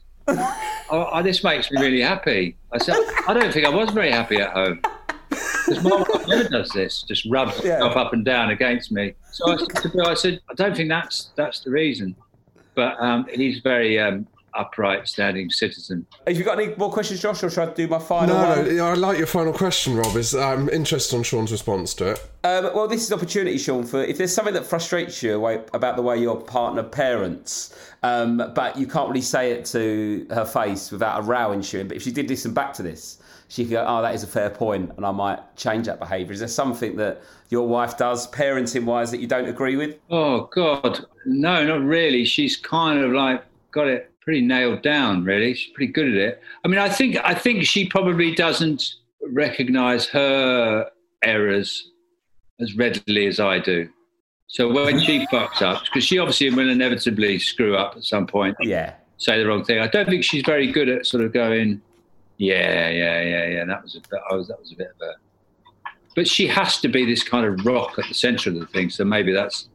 [0.89, 2.57] Oh, oh, this makes me really happy.
[2.71, 4.81] I said, I don't think I was very happy at home.
[5.29, 9.13] Because my wife never does this, just rubs herself up and down against me.
[9.31, 12.15] So I said to Bill, I said, I don't think that's that's the reason.
[12.75, 16.05] But um, he's very um, upright, standing citizen.
[16.27, 18.75] Have you got any more questions, Josh, or should I do my final No, one?
[18.77, 20.15] no, I like your final question, Rob.
[20.15, 22.19] Is I'm interested on Sean's response to it.
[22.43, 25.95] Um, well, this is an opportunity, Sean, for if there's something that frustrates you about
[25.95, 30.91] the way your partner parents, um, but you can't really say it to her face
[30.91, 31.87] without a row ensuing.
[31.87, 34.27] But if she did listen back to this, she could go, "Oh, that is a
[34.27, 36.31] fair and I might change that behaviour.
[36.33, 39.97] Is there something that your wife does, parenting-wise, that you don't agree with?
[40.09, 42.23] Oh God, no, not really.
[42.25, 45.25] She's kind of like got it pretty nailed down.
[45.25, 46.41] Really, she's pretty good at it.
[46.63, 48.95] I mean, I think I think she probably doesn't
[49.29, 50.89] recognise her
[51.21, 51.91] errors
[52.61, 53.89] as readily as I do.
[54.47, 58.55] So when she fucks up, because she obviously will inevitably screw up at some point,
[58.61, 58.93] Yeah.
[59.17, 59.79] say the wrong thing.
[59.79, 61.81] I don't think she's very good at sort of going,
[62.37, 63.65] yeah, yeah, yeah, yeah.
[63.65, 65.13] That was a bit, I was, that was a bit of a.
[66.15, 68.89] But she has to be this kind of rock at the centre of the thing.
[68.89, 69.67] So maybe that's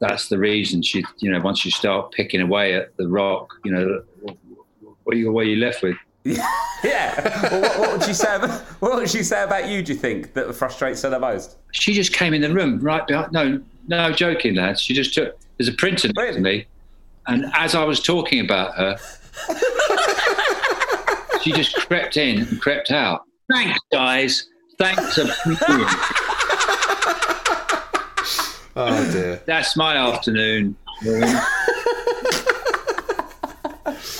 [0.00, 3.72] that's the reason she, you know, once you start picking away at the rock, you
[3.72, 5.96] know, what are you, what are you left with?
[6.84, 7.48] Yeah.
[7.50, 8.36] well, what, what would she say?
[8.36, 9.82] About, what would she say about you?
[9.82, 11.56] Do you think that frustrates her the most?
[11.72, 13.32] She just came in the room right behind.
[13.32, 14.80] No, no joking, lads.
[14.80, 15.36] She just took.
[15.56, 16.66] There's a printer next to me,
[17.26, 18.96] and as I was talking about her,
[21.42, 23.24] she just crept in and crept out.
[23.50, 24.48] Thanks, guys.
[24.78, 25.88] Thanks a million.
[28.80, 29.42] Oh dear.
[29.46, 30.76] That's my afternoon.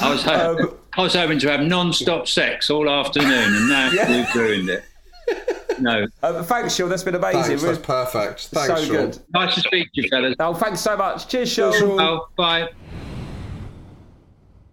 [0.00, 4.34] I was hoping, I was hoping to have non-stop sex all afternoon, and now you've
[4.34, 4.84] ruined it.
[5.80, 6.06] No.
[6.22, 6.88] Uh, thanks, Sean.
[6.88, 7.42] That's been amazing.
[7.42, 8.46] Thanks, We're- that's perfect.
[8.48, 9.10] Thanks, so Sean.
[9.10, 9.18] good.
[9.34, 10.34] Nice to speak to you, fellas.
[10.40, 11.28] Oh, thanks so much.
[11.28, 11.72] Cheers, Sean.
[12.00, 12.68] Oh, bye.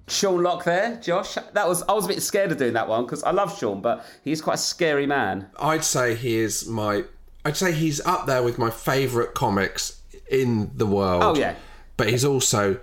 [0.07, 1.35] Sean Lock there, Josh.
[1.53, 3.81] That was I was a bit scared of doing that one because I love Sean,
[3.81, 5.47] but he's quite a scary man.
[5.59, 7.03] I'd say he is my.
[7.45, 11.23] I'd say he's up there with my favourite comics in the world.
[11.23, 11.55] Oh, yeah.
[11.95, 12.79] But he's also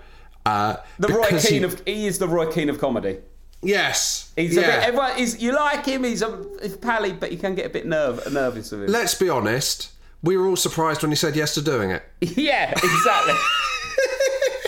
[0.46, 3.18] uh, The Roy Keane he- of he is the Roy Keane of comedy.
[3.60, 4.32] Yes.
[4.34, 4.66] He's a yeah.
[4.78, 6.04] bit, everyone is you like him.
[6.04, 8.90] He's a he's pally, but you can get a bit nerve, nervous with him.
[8.90, 9.90] Let's be honest.
[10.22, 12.02] We were all surprised when he said yes to doing it.
[12.20, 13.34] yeah, exactly.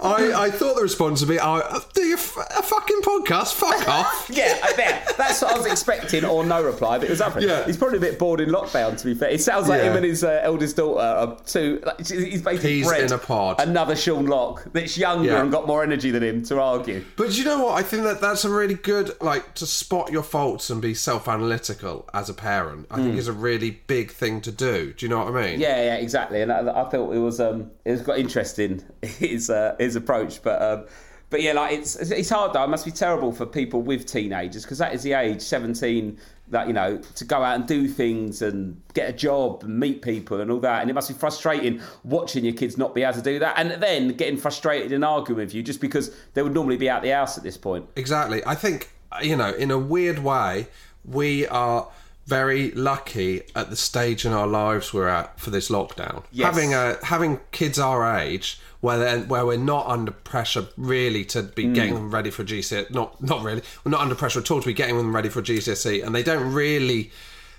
[0.00, 3.54] I, I thought the response would be, oh, "Do you f- a fucking podcast?
[3.54, 5.14] Fuck off." yeah, I bet.
[5.16, 6.98] that's what I was expecting, or no reply.
[6.98, 7.40] But it was up.
[7.40, 7.64] Yeah.
[7.66, 8.98] He's probably a bit bored in lockdown.
[8.98, 9.90] To be fair, it sounds like Yeah.
[9.90, 11.80] him and his uh, eldest daughter are two.
[11.84, 13.60] Like, he's basically Peas bred in a pod.
[13.60, 15.42] Another Sean Lock that's younger Yeah.
[15.42, 17.04] and got more energy than him to argue.
[17.16, 17.78] But you know what?
[17.78, 22.08] I think that that's a really good, like, to spot your faults and be self-analytical
[22.14, 22.86] as a parent.
[22.90, 24.92] I think is a really big thing to do.
[24.92, 25.60] Do you know what I mean?
[25.60, 26.42] Yeah, yeah, exactly.
[26.42, 30.42] And I, I thought it was um, it was quite interesting his uh, his approach,
[30.42, 30.86] but um,
[31.32, 32.62] but yeah, like it's it's hard though.
[32.62, 36.18] It must be terrible for people with teenagers because that is the age, seventeen,
[36.48, 40.02] that you know to go out and do things and get a job and meet
[40.02, 40.82] people and all that.
[40.82, 43.82] And it must be frustrating watching your kids not be able to do that, and
[43.82, 47.10] then getting frustrated and arguing with you just because they would normally be out the
[47.10, 47.88] house at this point.
[47.96, 48.42] Exactly.
[48.46, 48.90] I think,
[49.22, 50.68] you know, in a weird way,
[51.04, 51.88] we are
[52.26, 56.24] very lucky at the stage in our lives we're at for this lockdown.
[56.30, 56.54] Yes.
[56.54, 61.42] Having a having kids our age where then where we're not under pressure really to
[61.42, 61.74] be Mm.
[61.74, 63.62] getting them ready for GCSE not not really.
[63.84, 66.22] We're not under pressure at all to be getting them ready for GCSE and they
[66.22, 67.10] don't really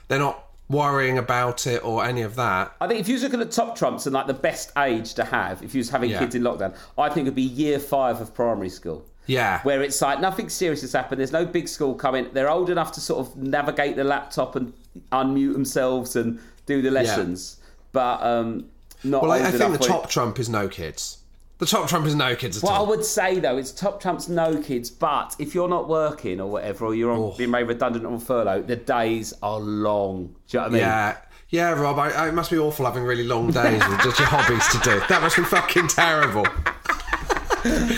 [0.09, 2.74] they're not worrying about it or any of that.
[2.82, 5.24] I think if you was looking at top trumps and like the best age to
[5.24, 6.19] have, if you was having Yeah.
[6.19, 9.05] kids in lockdown, I think it'd be year five of primary school.
[9.26, 9.61] Yeah.
[9.63, 11.19] where it's like nothing serious has happened.
[11.21, 12.28] There's no big school coming.
[12.34, 14.74] They're old enough to sort of navigate the laptop and
[15.13, 17.57] unmute themselves and do the lessons,
[17.93, 18.65] but um,
[19.04, 21.18] not well, I, I think the where- top trump is no kids.
[21.60, 24.28] The top trump is no kids at What I would say though, it's top trumps
[24.28, 27.36] no kids, but if you're not working or whatever, or you're on, Oh.
[27.38, 30.36] being made redundant on furlough, the days are long.
[30.47, 30.80] Do you know what I mean?
[30.82, 31.18] Yeah.
[31.49, 34.28] Yeah, Rob, I, I, it must be awful having really long days with just your
[34.28, 34.99] hobbies to do.
[35.08, 36.47] That must be fucking terrible.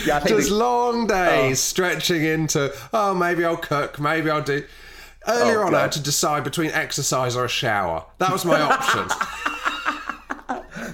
[0.05, 1.07] Yeah, Just long oh.
[1.07, 4.63] days stretching into, oh, maybe I'll cook, maybe I'll do.
[5.27, 8.05] Earlier Oh, on, I had to decide between exercise or a shower.
[8.19, 9.11] That was my options.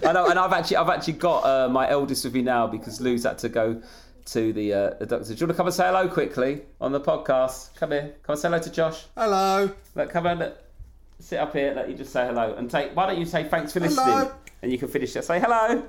[0.07, 2.99] I know, and I've actually, I've actually got uh, my eldest with me now because
[3.01, 3.81] Lou's had to go
[4.25, 5.33] to the uh, the doctor.
[5.33, 7.75] Do you want to come and say hello quickly on the podcast?
[7.75, 9.05] Come here, come and say hello to Josh.
[9.17, 9.71] Hello.
[9.95, 10.57] Look, come and look,
[11.19, 11.73] sit up here.
[11.75, 12.95] Let you just say hello and take.
[12.95, 14.05] Why don't you say thanks for listening?
[14.05, 14.31] Hello.
[14.61, 15.23] And you can finish it.
[15.23, 15.83] Say hello.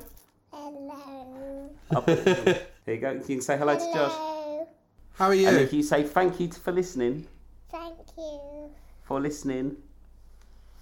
[0.53, 2.05] Hello.
[2.07, 3.13] Here you go.
[3.13, 4.13] You can say hello to Josh.
[4.15, 4.69] Hello.
[5.15, 5.67] How are And then you?
[5.69, 7.27] can you say thank you for listening?
[7.71, 8.71] Thank you.
[9.03, 9.77] For listening.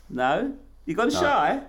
[0.09, 0.53] No,
[0.87, 1.61] you gone shy.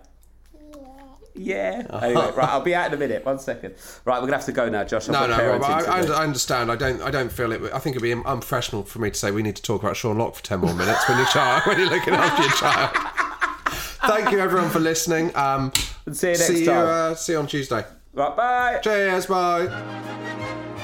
[1.34, 1.88] Yeah.
[2.02, 3.26] Anyway, right, I'll be out in a minute.
[3.26, 3.76] One second.
[4.06, 5.08] Right, we're gonna have to go now, Josh.
[5.10, 5.64] I've No, no, Rob.
[5.64, 5.82] I.
[5.84, 6.72] I, I understand.
[6.72, 7.02] I don't.
[7.02, 7.62] I don't feel it.
[7.74, 10.18] I think it'd be unprofessional for me to say we need to talk about Sean
[10.18, 12.96] Lock for ten more minutes when your child, when you're looking after your child.
[14.08, 15.36] Thank you, everyone, for listening.
[15.36, 15.72] Um,
[16.12, 16.66] See you next see you.
[16.66, 17.12] time.
[17.12, 17.86] Uh, see you on Tuesday.
[18.14, 18.80] Right, bye.
[18.84, 19.28] Cheers.
[19.28, 20.81] Bye.